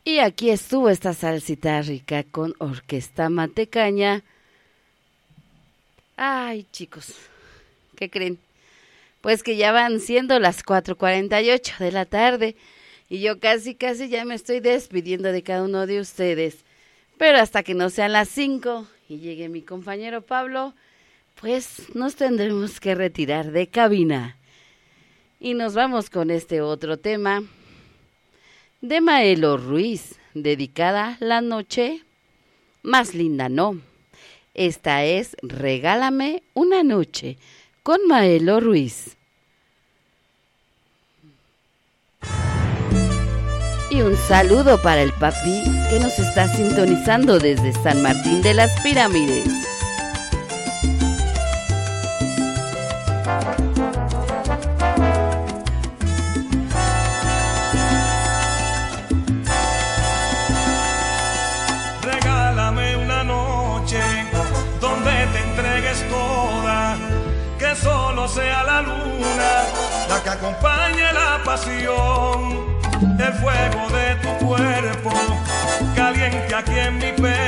Y 0.04 0.20
aquí 0.20 0.50
estuvo 0.50 0.90
esta 0.90 1.14
salsita 1.14 1.82
rica 1.82 2.24
con 2.24 2.54
orquesta 2.58 3.30
matecaña. 3.30 4.24
Ay, 6.18 6.66
chicos, 6.72 7.14
¿qué 7.96 8.10
creen? 8.10 8.40
Pues 9.22 9.44
que 9.44 9.56
ya 9.56 9.72
van 9.72 10.00
siendo 10.00 10.40
las 10.40 10.66
4.48 10.66 11.78
de 11.78 11.92
la 11.92 12.06
tarde 12.06 12.56
y 13.10 13.20
yo 13.20 13.40
casi, 13.40 13.76
casi 13.76 14.10
ya 14.10 14.26
me 14.26 14.36
estoy 14.36 14.60
despidiendo 14.60 15.32
de 15.32 15.44
cada 15.44 15.64
uno 15.64 15.86
de 15.86 16.00
ustedes. 16.00 16.58
Pero 17.18 17.38
hasta 17.38 17.64
que 17.64 17.74
no 17.74 17.90
sean 17.90 18.14
las 18.14 18.30
5 18.30 18.88
y 19.10 19.18
llegue 19.20 19.50
mi 19.50 19.62
compañero 19.62 20.22
Pablo, 20.22 20.74
pues 21.40 21.96
nos 21.96 22.16
tendremos 22.16 22.80
que 22.80 22.96
retirar 22.96 23.52
de 23.52 23.68
cabina. 23.68 24.36
Y 25.40 25.54
nos 25.54 25.74
vamos 25.74 26.10
con 26.10 26.32
este 26.32 26.62
otro 26.62 26.98
tema 26.98 27.44
de 28.82 29.02
Maelo 29.02 29.58
Ruiz, 29.58 30.16
dedicada 30.34 31.18
La 31.20 31.42
Noche 31.42 32.04
Más 32.84 33.14
Linda 33.14 33.48
No. 33.48 33.80
Esta 34.54 35.06
es 35.06 35.38
Regálame 35.42 36.44
una 36.54 36.84
Noche 36.84 37.38
con 37.84 38.06
Maelo 38.08 38.60
Ruiz. 38.60 39.16
Y 43.92 44.02
un 44.02 44.16
saludo 44.18 44.80
para 44.82 45.02
el 45.02 45.14
papi 45.14 45.64
que 45.90 46.00
nos 46.00 46.20
está 46.20 46.48
sintonizando 46.54 47.40
desde 47.40 47.74
San 47.74 48.04
Martín 48.04 48.42
de 48.42 48.54
las 48.54 48.80
Pirámides. 48.82 49.69
El 73.30 73.36
fuego 73.36 73.90
de 73.90 74.16
tu 74.16 74.46
cuerpo 74.46 75.12
caliente 75.96 76.56
aquí 76.56 76.80
en 76.80 76.96
mi 76.96 77.12
pecho 77.12 77.39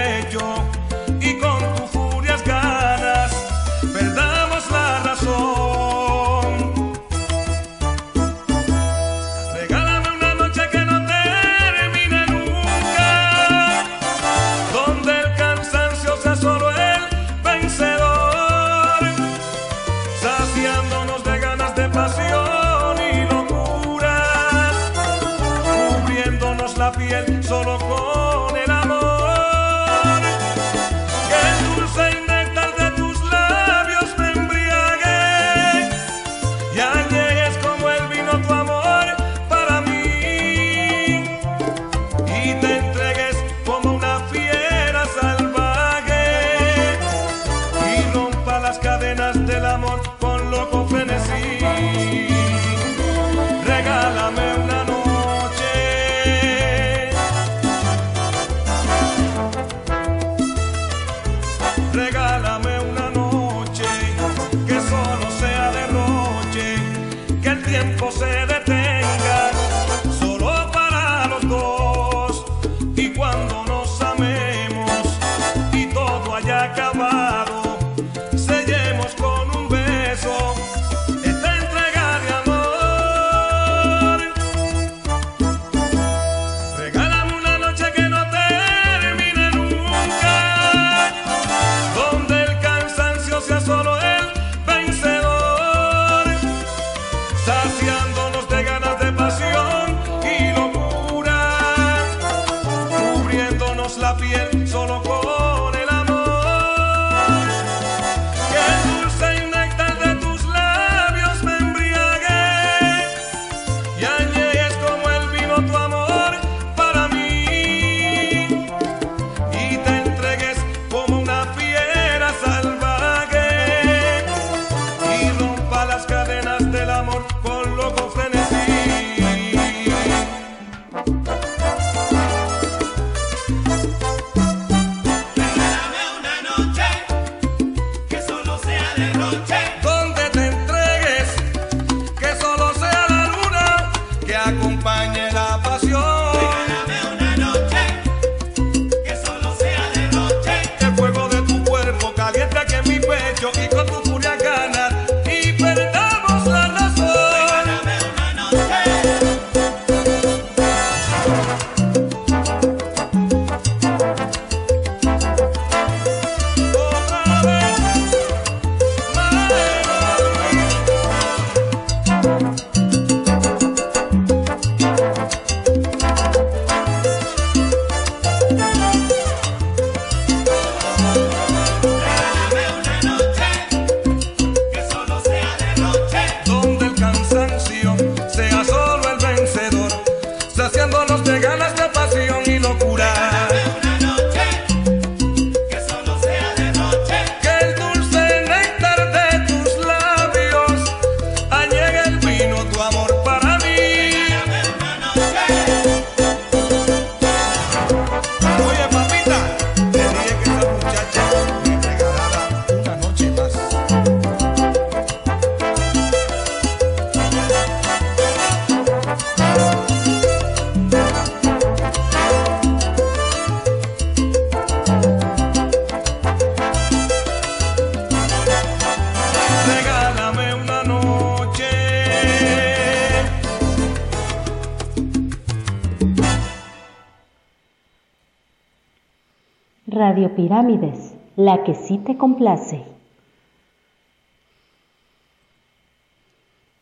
Pirámides, 240.41 241.13
la 241.35 241.63
que 241.63 241.75
sí 241.75 241.99
te 241.99 242.17
complace. 242.17 242.83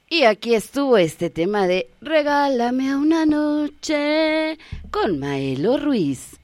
Y 0.10 0.24
aquí 0.24 0.56
estuvo 0.56 0.98
este 0.98 1.30
tema 1.30 1.68
de 1.68 1.90
Regálame 2.00 2.96
una 2.96 3.26
noche 3.26 4.58
con 4.92 5.20
Maelo 5.20 5.78
Ruiz. 5.78 6.40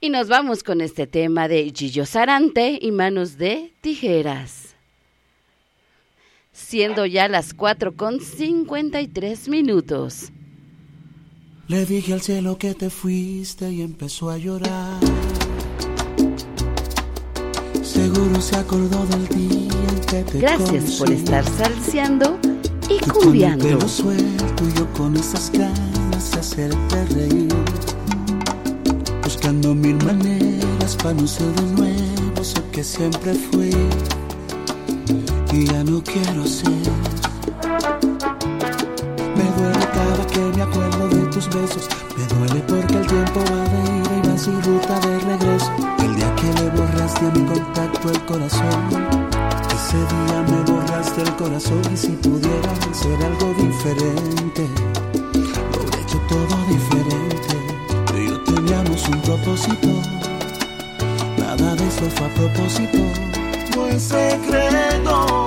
Y 0.00 0.10
nos 0.10 0.26
vamos 0.26 0.64
con 0.64 0.80
este 0.80 1.06
tema 1.06 1.46
de 1.46 1.72
Gillo 1.72 2.04
Sarante 2.04 2.76
y 2.82 2.90
Manos 2.90 3.38
de 3.38 3.72
Tijeras. 3.80 4.74
Siendo 6.50 7.06
ya 7.06 7.28
las 7.28 7.54
4 7.54 7.94
con 7.94 8.18
53 8.18 9.48
minutos. 9.48 10.32
Le 11.68 11.86
dije 11.86 12.14
al 12.14 12.20
cielo 12.20 12.58
que 12.58 12.74
te 12.74 12.90
fuiste 12.90 13.70
y 13.70 13.82
empezó 13.82 14.28
a 14.28 14.38
llorar. 14.38 15.19
Seguro 18.00 18.40
se 18.40 18.56
acordó 18.56 19.04
del 19.08 19.28
día 19.28 19.70
en 19.88 20.00
que 20.06 20.22
te 20.22 20.38
Gracias 20.38 20.92
por 20.92 21.12
estar 21.12 21.44
salseando 21.44 22.38
y 22.88 22.96
Tú 22.96 23.10
con 23.10 23.18
el 23.18 23.24
cumbiando. 23.24 23.64
pelo 23.66 23.86
suelto 23.86 24.64
y 24.66 24.78
yo 24.78 24.90
con 24.94 25.14
esas 25.18 25.52
ganas 25.52 26.30
de 26.30 26.40
hacerte 26.40 27.04
reír. 27.14 27.54
Buscando 29.22 29.74
mil 29.74 30.02
maneras 30.02 30.96
para 30.96 31.12
no 31.12 31.26
ser 31.26 31.52
de 31.56 31.62
nuevo 31.74 32.40
eso 32.40 32.62
que 32.72 32.82
siempre 32.82 33.34
fui. 33.34 33.70
Y 35.52 35.66
ya 35.66 35.84
no 35.84 36.02
quiero 36.02 36.46
ser. 36.46 36.70
Me 39.36 39.44
duele 39.60 39.86
cada 39.92 40.26
que 40.26 40.40
me 40.56 40.62
acuerdo 40.62 41.06
de 41.06 41.26
tus 41.26 41.46
besos. 41.48 41.86
Me 42.16 42.24
duele 42.34 42.64
porque 42.66 42.94
el 42.96 43.06
tiempo 43.06 43.40
va 43.40 43.68
de 43.68 43.98
ida 43.98 43.99
y 44.46 44.52
ruta 44.62 44.98
de 45.00 45.18
regreso. 45.18 45.70
El 45.98 46.16
día 46.16 46.34
que 46.36 46.62
le 46.62 46.70
borraste 46.70 47.26
a 47.26 47.30
mi 47.30 47.44
contacto 47.44 48.10
el 48.10 48.24
corazón. 48.24 48.88
Ese 49.74 49.98
día 49.98 50.44
me 50.48 50.72
borraste 50.72 51.22
el 51.22 51.36
corazón 51.36 51.82
y 51.92 51.96
si 51.96 52.08
pudiera 52.08 52.72
hacer 52.90 53.22
algo 53.22 53.52
diferente, 53.54 54.66
lo 55.34 55.80
hubiera 55.80 56.00
hecho 56.00 56.20
todo 56.28 56.56
diferente. 56.68 57.56
Y 58.16 58.28
yo 58.28 58.40
teníamos 58.44 59.08
un 59.08 59.20
propósito, 59.20 59.88
nada 61.36 61.74
de 61.74 61.86
eso 61.88 62.08
fue 62.16 62.26
a 62.26 62.34
propósito. 62.34 62.98
No 63.76 63.86
es 63.88 64.02
secreto. 64.02 65.39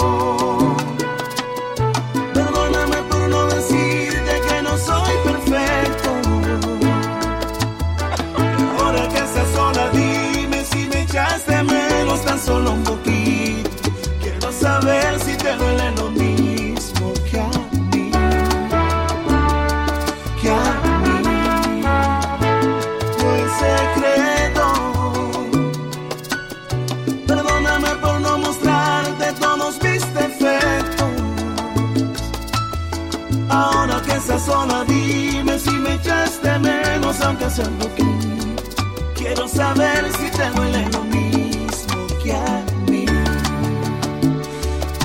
Quiero 39.15 39.47
saber 39.47 40.11
si 40.17 40.31
te 40.31 40.49
duele 40.55 40.89
lo 40.89 41.03
mismo 41.03 42.07
que 42.23 42.33
a 42.33 42.65
mí. 42.89 43.05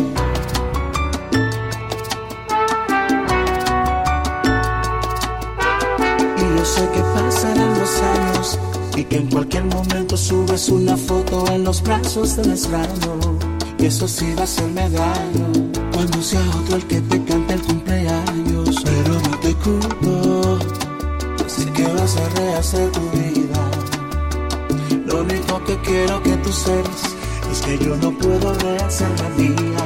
Y 6.39 6.57
yo 6.57 6.65
sé 6.65 6.89
que 6.89 7.01
pasarán 7.15 7.79
los 7.79 8.01
años 8.01 8.59
y 8.97 9.05
que 9.05 9.17
en 9.17 9.31
cualquier 9.31 9.65
momento 9.65 10.17
subes 10.17 10.71
una 10.71 10.97
foto 10.97 11.47
en 11.49 11.65
los 11.65 11.83
brazos 11.83 12.37
del 12.37 12.53
extraño. 12.53 13.38
Y 13.79 13.87
eso 13.87 14.09
sí 14.09 14.35
va 14.35 14.41
a 14.41 14.45
hacerme 14.45 14.91
daño 14.91 15.47
cuando 15.93 16.21
sea 16.21 16.41
otro 16.61 16.77
el 16.77 16.87
que 16.87 17.01
te 17.01 17.25
cante 17.25 17.55
el 17.55 17.63
cumpleaños. 17.63 18.83
Pero 18.85 19.15
no 19.15 19.39
te 19.39 19.55
culpo, 19.55 20.59
sé 21.47 21.65
que 21.73 21.85
vas 21.85 22.17
a 22.17 22.29
rehacer 22.41 22.91
tu 22.91 23.01
vida. 23.11 23.71
Lo 25.07 25.23
único 25.23 25.63
que 25.65 25.77
quiero 25.83 26.23
que 26.23 26.37
tú 26.39 26.53
sepas 26.53 27.03
es 27.53 27.63
que 27.63 27.79
yo 27.79 27.97
no 27.97 28.11
puedo 28.19 28.53
rehacer 28.55 29.09
la 29.23 29.29
mía. 29.37 29.83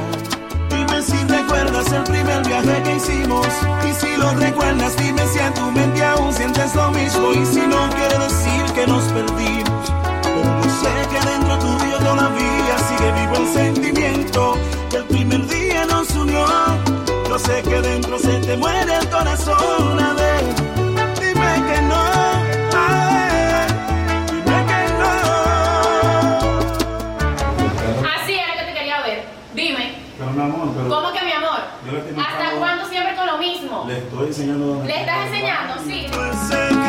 Dime 0.69 1.01
si 1.01 1.17
recuerdas 1.27 1.91
el 1.91 2.03
primer 2.03 2.47
viaje 2.47 2.83
que 2.83 2.95
hicimos. 2.95 3.47
Y 3.89 3.93
si 3.93 4.17
lo 4.17 4.33
recuerdas, 4.33 4.97
dime 4.97 5.21
si 5.27 5.39
en 5.39 5.53
tu 5.53 5.71
mente 5.71 6.03
aún 6.03 6.33
sientes 6.33 6.73
lo 6.75 6.91
mismo. 6.91 7.31
Y 7.31 7.45
si 7.45 7.61
no 7.61 7.89
quiere 7.91 8.17
decir 8.17 8.63
que 8.73 8.87
nos 8.87 9.03
perdimos. 9.03 9.85
Pero 10.23 10.61
yo 10.63 10.69
sé 10.81 10.93
que 11.11 11.29
dentro 11.29 11.59
tuyo 11.59 11.97
todavía 11.99 12.62
sigue 13.03 13.11
vivo 13.19 13.35
el 13.37 13.47
sentimiento. 13.47 14.57
Que 14.89 14.97
el 14.97 15.03
primer 15.05 15.47
día 15.47 15.85
nos 15.85 16.09
unió. 16.15 16.45
Yo 17.29 17.39
sé 17.39 17.61
que 17.63 17.81
dentro 17.81 18.17
se 18.19 18.39
te 18.39 18.57
muere 18.57 18.95
el 18.95 19.09
corazón. 19.09 19.99
A 19.99 20.13
ver, 20.13 20.43
dime 21.19 21.73
que 21.73 21.81
no. 21.81 21.95
A 21.95 22.85
ver, 23.29 23.67
dime 24.31 24.65
que 24.67 24.93
no. 24.99 25.11
Así 28.15 28.33
era 28.33 28.53
que 28.59 28.65
te 28.71 28.73
quería 28.77 29.01
ver. 29.01 29.25
Dime, 29.53 29.95
Pero 30.17 30.31
mi 30.31 30.41
amor, 30.41 30.67
pero 30.75 30.89
¿cómo 30.89 31.11
que 31.11 31.25
mi 31.25 31.31
amor? 31.31 31.59
yo 31.85 31.91
le 31.91 31.97
estoy 31.99 32.15
¿Hasta 32.23 32.55
cuándo 32.57 32.85
siempre 32.87 33.15
con 33.15 33.27
lo 33.27 33.37
mismo? 33.37 33.85
Le 33.87 33.97
estoy 33.97 34.27
enseñando 34.27 34.83
¿Le 34.85 34.99
está. 34.99 35.01
estás 35.01 35.25
enseñando? 35.27 35.73
Sí. 35.85 36.82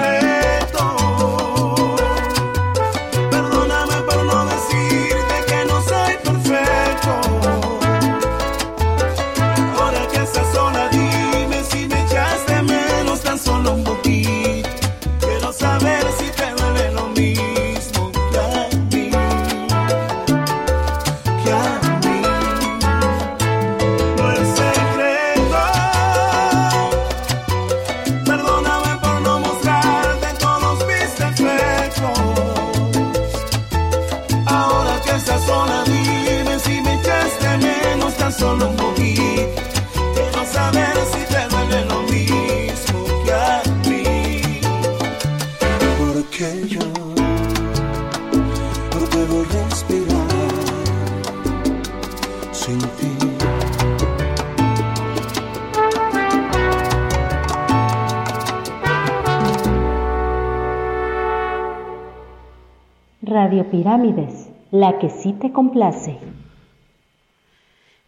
Pirámides, 63.74 64.50
la 64.70 65.00
que 65.00 65.10
sí 65.10 65.32
te 65.32 65.50
complace. 65.50 66.16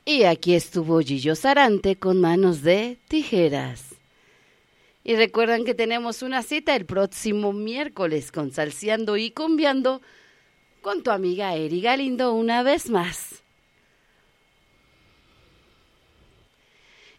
Y 0.04 0.22
aquí 0.22 0.54
estuvo 0.54 1.00
Gillo 1.00 1.34
Sarante 1.34 1.96
con 1.96 2.20
manos 2.20 2.62
de 2.62 2.98
tijeras. 3.08 3.96
Y 5.02 5.16
recuerdan 5.16 5.64
que 5.64 5.74
tenemos 5.74 6.22
una 6.22 6.44
cita 6.44 6.76
el 6.76 6.86
próximo 6.86 7.52
miércoles 7.52 8.30
con 8.30 8.52
Salseando 8.52 9.16
y 9.16 9.32
Cumbiando 9.32 10.02
con 10.82 11.02
tu 11.02 11.10
amiga 11.10 11.56
Eri 11.56 11.80
Galindo 11.80 12.32
una 12.32 12.62
vez 12.62 12.88
más. 12.88 13.42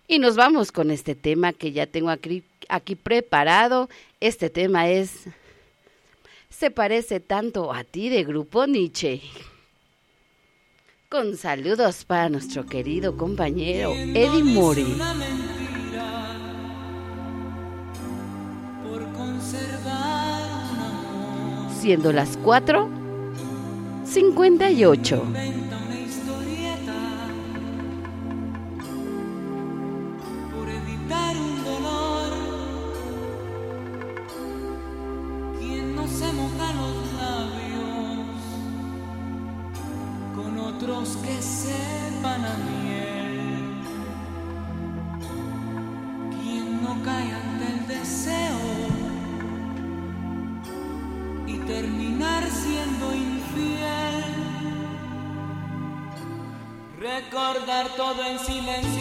Y 0.08 0.20
nos 0.20 0.38
vamos 0.38 0.72
con 0.72 0.90
este 0.90 1.16
tema 1.16 1.52
que 1.52 1.74
ya 1.74 1.86
tengo 1.86 2.12
aquí 2.12 2.96
preparado. 2.96 3.90
Este 4.22 4.50
tema 4.50 4.88
es 4.88 5.28
se 6.58 6.72
parece 6.72 7.20
tanto 7.20 7.72
a 7.72 7.84
ti 7.84 8.10
de 8.10 8.24
Grupo 8.24 8.66
Nietzsche. 8.66 9.22
Con 11.08 11.38
saludos 11.38 12.04
para 12.04 12.30
nuestro 12.30 12.66
querido 12.66 13.16
compañero 13.16 13.94
Eddie 13.94 14.44
Mori. 14.44 14.98
Siendo 21.80 22.12
las 22.12 22.38
4, 22.38 22.90
58. 24.04 25.67
En 58.30 58.40
silencio, 58.40 58.97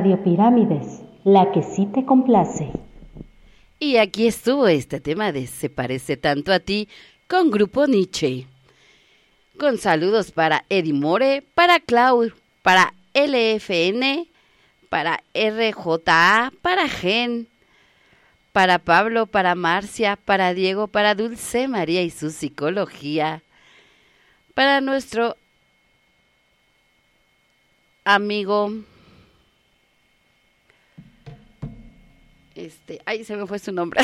Radio 0.00 0.24
Pirámides, 0.24 1.02
la 1.24 1.52
que 1.52 1.62
sí 1.62 1.84
te 1.84 2.06
complace. 2.06 2.70
Y 3.78 3.98
aquí 3.98 4.28
estuvo 4.28 4.66
este 4.66 4.98
tema 4.98 5.30
de 5.30 5.46
Se 5.46 5.68
parece 5.68 6.16
tanto 6.16 6.54
a 6.54 6.58
ti 6.58 6.88
con 7.28 7.50
Grupo 7.50 7.86
Nietzsche. 7.86 8.46
Con 9.58 9.76
saludos 9.76 10.30
para 10.32 10.64
Eddie 10.70 10.94
More, 10.94 11.42
para 11.54 11.80
Clau, 11.80 12.32
para 12.62 12.94
LFN, 13.12 14.26
para 14.88 15.22
RJA, 15.34 16.50
para 16.62 16.88
Gen, 16.88 17.46
para 18.52 18.78
Pablo, 18.78 19.26
para 19.26 19.54
Marcia, 19.54 20.16
para 20.16 20.54
Diego, 20.54 20.86
para 20.86 21.14
Dulce 21.14 21.68
María 21.68 22.00
y 22.00 22.08
su 22.08 22.30
psicología, 22.30 23.42
para 24.54 24.80
nuestro 24.80 25.36
amigo 28.06 28.72
este, 32.60 33.00
ay, 33.06 33.24
se 33.24 33.36
me 33.36 33.46
fue 33.46 33.58
su 33.58 33.72
nombre. 33.72 34.02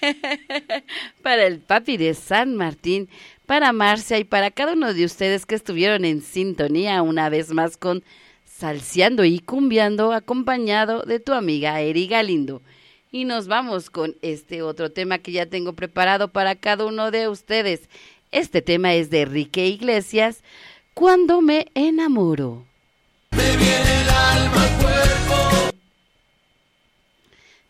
para 1.22 1.46
el 1.46 1.58
papi 1.60 1.96
de 1.96 2.14
San 2.14 2.56
Martín, 2.56 3.08
para 3.46 3.72
Marcia 3.72 4.18
y 4.18 4.24
para 4.24 4.50
cada 4.50 4.72
uno 4.72 4.94
de 4.94 5.04
ustedes 5.04 5.46
que 5.46 5.54
estuvieron 5.54 6.04
en 6.04 6.22
sintonía 6.22 7.02
una 7.02 7.28
vez 7.28 7.50
más 7.50 7.76
con 7.76 8.02
Salseando 8.44 9.24
y 9.24 9.40
Cumbiando, 9.40 10.12
acompañado 10.12 11.02
de 11.02 11.20
tu 11.20 11.32
amiga 11.32 11.80
Eri 11.80 12.06
Galindo. 12.06 12.62
Y 13.10 13.24
nos 13.24 13.46
vamos 13.46 13.90
con 13.90 14.16
este 14.20 14.62
otro 14.62 14.90
tema 14.90 15.18
que 15.18 15.32
ya 15.32 15.46
tengo 15.46 15.72
preparado 15.74 16.28
para 16.28 16.56
cada 16.56 16.84
uno 16.84 17.10
de 17.10 17.28
ustedes. 17.28 17.88
Este 18.32 18.60
tema 18.60 18.94
es 18.94 19.10
de 19.10 19.22
Enrique 19.22 19.66
Iglesias, 19.66 20.42
Cuando 20.94 21.40
me 21.40 21.68
enamoro. 21.74 22.64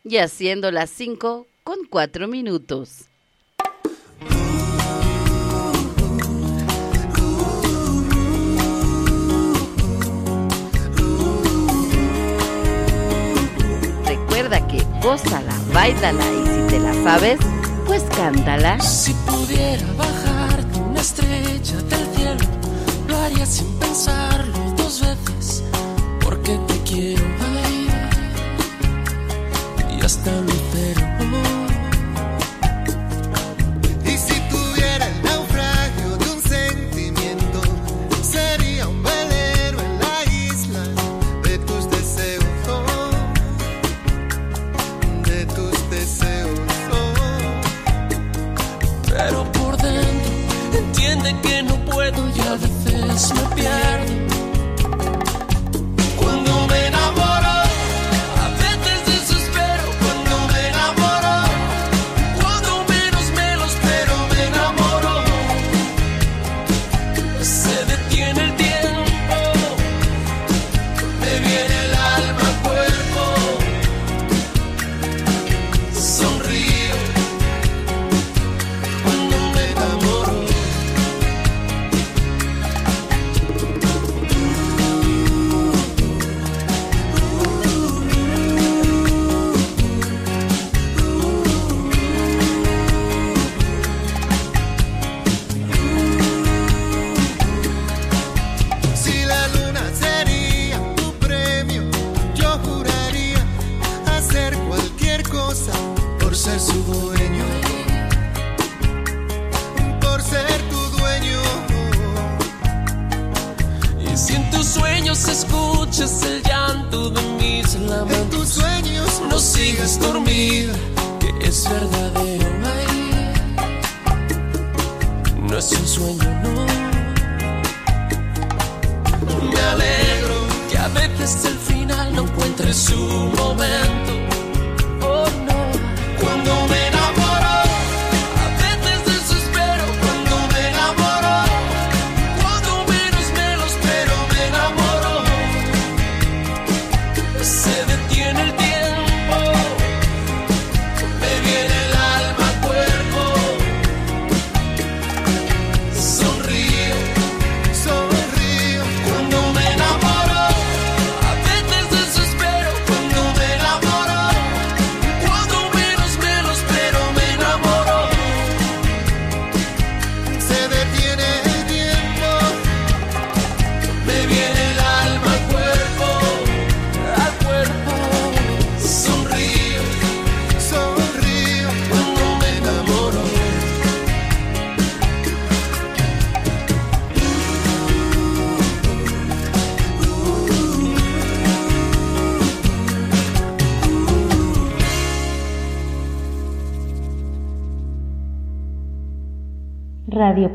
Y 0.05 0.16
haciendo 0.19 0.70
las 0.70 0.91
5 0.91 1.47
con 1.65 1.79
4 1.91 2.29
minutos. 2.29 3.05
Recuerda 14.07 14.66
que 14.69 14.83
gózala, 15.03 15.53
bailala 15.75 16.25
y 16.33 16.47
si 16.47 16.69
te 16.69 16.79
la 16.81 16.95
sabes, 17.03 17.39
pues 17.87 18.03
cántala. 18.16 18.81
Si 18.81 19.12
pudiera 19.12 19.93
bajarte 19.95 20.79
una 20.79 21.01
estrella 21.01 21.83
del 21.83 22.15
cielo, 22.15 22.47
lo 23.09 23.16
haría 23.16 23.45
sin 23.45 23.66
pensarlo 23.79 24.57
dos 24.77 25.01
veces, 25.01 25.65
porque 26.23 26.57
te 26.69 26.83
quiero, 26.83 27.25
hasta 30.09 30.32
lucero. 30.40 31.06
Y 34.06 34.16
si 34.16 34.40
tuviera 34.48 35.06
el 35.06 35.22
naufragio 35.22 36.16
de 36.16 36.30
un 36.30 36.40
sentimiento, 36.40 37.60
sería 38.22 38.89
un 38.89 39.02
velero 39.02 39.78
en 39.80 39.98
la 39.98 40.24
isla 40.32 40.85
de 41.43 41.59
tus 41.59 41.90
deseos, 41.90 42.44
oh, 42.70 43.10
de 45.28 45.44
tus 45.44 45.90
deseos. 45.90 46.59
oh. 46.90 47.12
Pero 49.10 49.44
por 49.52 49.76
dentro 49.76 50.78
entiende 50.85 51.36
que 51.43 51.62
no 51.64 51.76
puedo 51.85 52.20
y 52.35 52.40
a 52.40 52.52
veces 52.55 53.35
me 53.35 53.43
pierdo. 53.56 54.07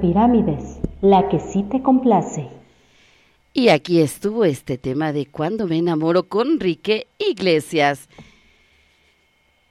Pirámides, 0.04 0.82
la 1.00 1.30
que 1.30 1.40
sí 1.40 1.64
te 1.72 1.82
complace. 1.82 2.50
Y 3.54 3.70
aquí 3.70 4.02
estuvo 4.02 4.44
este 4.44 4.78
tema 4.78 5.14
de 5.14 5.28
cuando 5.28 5.66
me 5.66 5.78
enamoro 5.78 6.28
con 6.28 6.50
Enrique 6.50 7.08
Iglesias. 7.20 8.10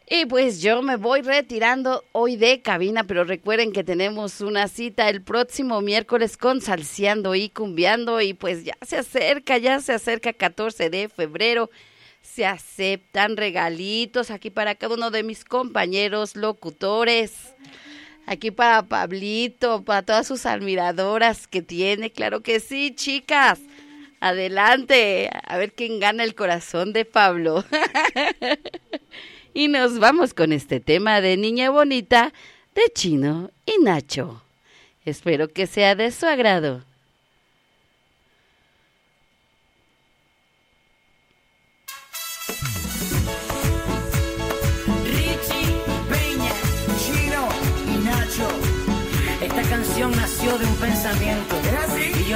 Y 0.08 0.24
pues 0.24 0.62
yo 0.62 0.80
me 0.80 0.96
voy 0.96 1.20
retirando 1.20 2.06
hoy 2.12 2.36
de 2.36 2.62
cabina, 2.62 3.04
pero 3.04 3.24
recuerden 3.24 3.72
que 3.72 3.84
tenemos 3.84 4.40
una 4.40 4.68
cita 4.68 5.10
el 5.10 5.20
próximo 5.20 5.82
miércoles 5.82 6.38
con 6.38 6.62
Salseando 6.62 7.34
y 7.34 7.50
Cumbiando 7.50 8.22
y 8.22 8.32
pues 8.32 8.64
ya 8.64 8.78
se 8.80 8.96
acerca, 8.96 9.58
ya 9.58 9.80
se 9.80 9.92
acerca 9.92 10.32
14 10.32 10.88
de 10.88 11.10
febrero. 11.10 11.68
Se 12.22 12.46
aceptan 12.46 13.36
regalitos 13.36 14.30
aquí 14.30 14.48
para 14.48 14.76
cada 14.76 14.94
uno 14.94 15.10
de 15.10 15.24
mis 15.24 15.44
compañeros 15.44 16.36
locutores. 16.36 17.52
Aquí 18.26 18.50
para 18.50 18.82
Pablito, 18.84 19.84
para 19.84 20.02
todas 20.02 20.26
sus 20.26 20.46
admiradoras 20.46 21.46
que 21.46 21.62
tiene, 21.62 22.10
claro 22.10 22.40
que 22.42 22.60
sí, 22.60 22.94
chicas. 22.94 23.60
Adelante, 24.20 25.28
a 25.44 25.56
ver 25.56 25.72
quién 25.72 25.98
gana 25.98 26.22
el 26.22 26.34
corazón 26.36 26.92
de 26.92 27.04
Pablo. 27.04 27.64
y 29.54 29.66
nos 29.66 29.98
vamos 29.98 30.32
con 30.34 30.52
este 30.52 30.78
tema 30.78 31.20
de 31.20 31.36
Niña 31.36 31.70
Bonita 31.70 32.32
de 32.74 32.82
Chino 32.94 33.50
y 33.66 33.82
Nacho. 33.82 34.42
Espero 35.04 35.48
que 35.48 35.66
sea 35.66 35.96
de 35.96 36.12
su 36.12 36.26
agrado. 36.26 36.84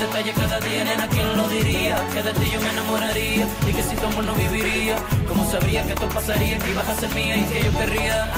de 0.00 0.06
bellos 0.06 0.34
detalles 0.34 0.34
cada 0.34 0.60
día, 0.60 0.84
nena, 0.84 1.08
¿quién 1.08 1.36
lo 1.36 1.48
diría? 1.48 1.96
Que 2.14 2.22
de 2.22 2.32
ti 2.32 2.50
yo 2.50 2.60
me 2.60 2.70
enamoraría 2.70 3.46
y 3.68 3.72
que 3.72 3.82
sin 3.82 3.96
tu 3.98 4.06
amor 4.06 4.24
no 4.24 4.34
viviría. 4.34 4.96
¿Cómo 5.28 5.44
sabría 5.50 5.84
que 5.84 5.92
esto 5.92 6.08
pasaría? 6.08 6.58
Que 6.58 6.70
ibas 6.70 6.88
a 6.88 6.94
ser 6.94 7.14
mía 7.14 7.36
y 7.36 7.44
que 7.44 7.62
yo 7.64 7.78
querría 7.78 8.32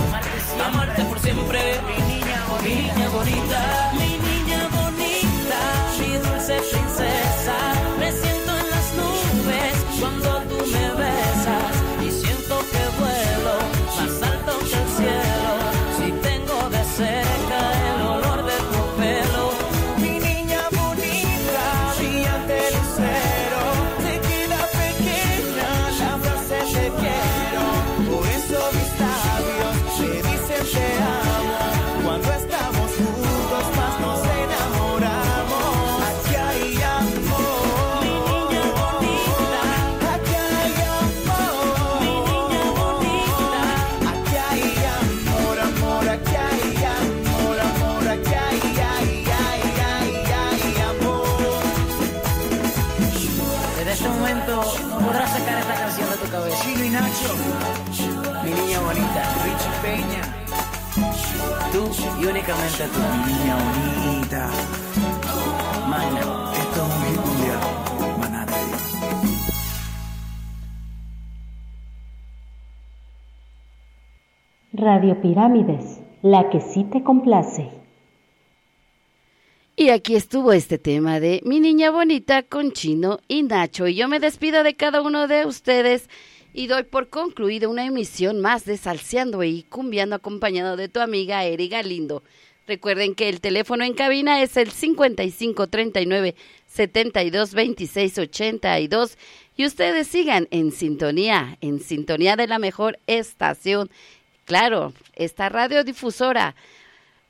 amarte 0.66 1.02
por 1.05 1.20
siempre. 1.20 1.60
Mi 1.89 2.14
niña 2.14 2.39
bonita, 2.48 2.62
mi 2.62 2.74
niña 2.74 3.09
bonita, 3.10 3.93
mi 4.01 4.10
niña 4.28 4.60
bonita, 4.78 5.60
mi 5.98 6.10
dulce 6.24 6.55
princesa. 6.72 7.56
Me 8.01 8.10
siento 8.10 8.51
en 8.60 8.70
las 8.74 8.86
nubes 8.98 9.74
cuando 10.01 10.32
Tú 61.73 61.89
y 62.20 62.27
únicamente 62.27 62.85
tú, 62.93 63.01
mi 63.01 63.32
niña 63.32 63.57
bonita. 63.57 64.51
Esto 66.53 66.77
es 66.77 66.89
un 66.89 67.03
hit 67.07 67.20
mundial. 67.27 67.61
Radio 74.74 75.20
Pirámides, 75.23 76.01
la 76.20 76.51
que 76.51 76.61
sí 76.61 76.85
te 76.85 77.03
complace. 77.03 77.70
Y 79.74 79.89
aquí 79.89 80.15
estuvo 80.15 80.53
este 80.53 80.77
tema 80.77 81.20
de 81.20 81.40
Mi 81.44 81.59
Niña 81.59 81.90
Bonita 81.90 82.43
con 82.43 82.73
Chino 82.73 83.20
y 83.28 83.44
Nacho. 83.44 83.86
Y 83.86 83.94
yo 83.94 84.09
me 84.09 84.20
despido 84.20 84.62
de 84.62 84.74
cada 84.74 85.01
uno 85.01 85.27
de 85.27 85.47
ustedes 85.47 86.11
y 86.53 86.66
doy 86.66 86.83
por 86.85 87.09
concluida 87.09 87.69
una 87.69 87.87
emisión 87.87 88.41
más 88.41 88.65
de 88.65 88.77
Salseando 88.77 89.43
y 89.43 89.62
Cumbiando 89.65 90.16
acompañado 90.16 90.77
de 90.77 90.89
tu 90.89 91.01
amiga 91.01 91.45
Eri 91.45 91.69
Galindo. 91.69 92.23
Recuerden 92.66 93.15
que 93.15 93.29
el 93.29 93.41
teléfono 93.41 93.85
en 93.85 93.95
cabina 93.95 94.43
es 94.43 94.57
el 94.57 94.70
5539 94.70 96.35
72 96.66 97.55
26 97.55 98.19
82 98.19 99.19
y 99.57 99.66
ustedes 99.66 100.07
sigan 100.07 100.49
en 100.51 100.73
sintonía, 100.73 101.59
en 101.61 101.81
sintonía 101.81 102.37
de 102.37 102.47
la 102.47 102.59
mejor 102.59 102.99
estación. 103.07 103.91
Claro, 104.45 104.93
esta 105.15 105.49
radiodifusora 105.49 106.55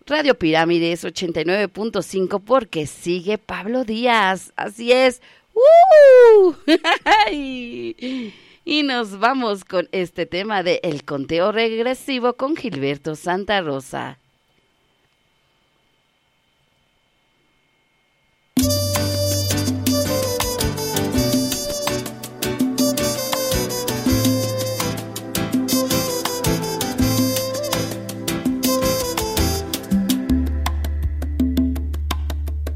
Radio 0.06 0.36
Pirámides 0.36 1.04
89.5 1.04 2.42
porque 2.44 2.86
sigue 2.86 3.38
Pablo 3.38 3.84
Díaz. 3.84 4.52
Así 4.56 4.92
es. 4.92 5.22
¡Uh! 5.54 6.54
y 8.64 8.82
nos 8.82 9.18
vamos 9.18 9.64
con 9.64 9.88
este 9.92 10.26
tema 10.26 10.62
de 10.62 10.80
El 10.82 11.04
conteo 11.04 11.52
regresivo 11.52 12.34
con 12.34 12.56
Gilberto 12.56 13.16
Santa 13.16 13.60
Rosa. 13.60 14.18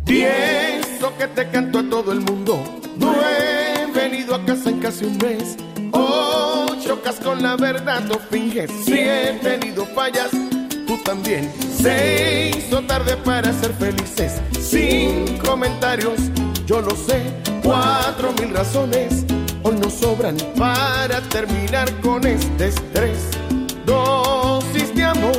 Pienso 0.05 1.17
que 1.19 1.29
te 1.29 1.49
canto 1.51 1.79
a 1.79 1.89
todo 1.89 2.13
el 2.13 2.21
hace 4.87 5.07
un 5.07 5.19
mes. 5.19 5.57
Oh, 5.93 6.67
chocas 6.83 7.17
con 7.17 7.43
la 7.43 7.57
verdad, 7.57 8.01
no 8.03 8.19
finges. 8.31 8.71
Si 8.85 8.95
he 8.95 9.39
tenido 9.43 9.87
fallas, 9.87 10.31
tú 10.87 10.99
también. 11.05 11.53
Se 11.83 12.53
hizo 12.57 12.81
tarde 12.83 13.17
para 13.19 13.53
ser 13.53 13.73
felices. 13.75 14.41
Sin 14.61 15.39
comentarios, 15.39 16.19
yo 16.67 16.81
lo 16.81 16.91
sé. 16.91 17.23
Cuatro 17.63 18.33
mil 18.41 18.55
razones 18.55 19.25
hoy 19.63 19.77
nos 19.77 19.93
sobran 19.95 20.37
para 20.57 21.21
terminar 21.23 21.93
con 22.01 22.27
este 22.27 22.69
estrés. 22.69 23.19
Dosis 23.85 24.95
de 24.95 25.05
amor 25.05 25.37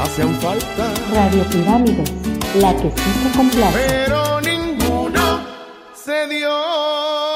hacen 0.00 0.34
falta. 0.40 0.92
Radio 1.12 1.44
Pirámides, 1.50 2.12
la 2.60 2.74
que 2.76 2.90
sí 2.90 3.36
complace. 3.36 3.76
Pero 3.76 4.40
ninguno 4.40 5.40
se 5.94 6.26
dio. 6.28 7.35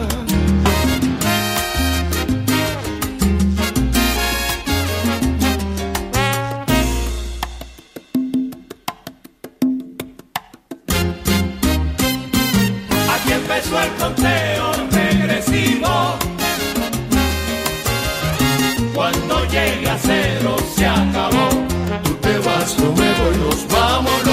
Voy, 22.77 23.37
nos 23.37 23.67
vamos. 23.67 24.21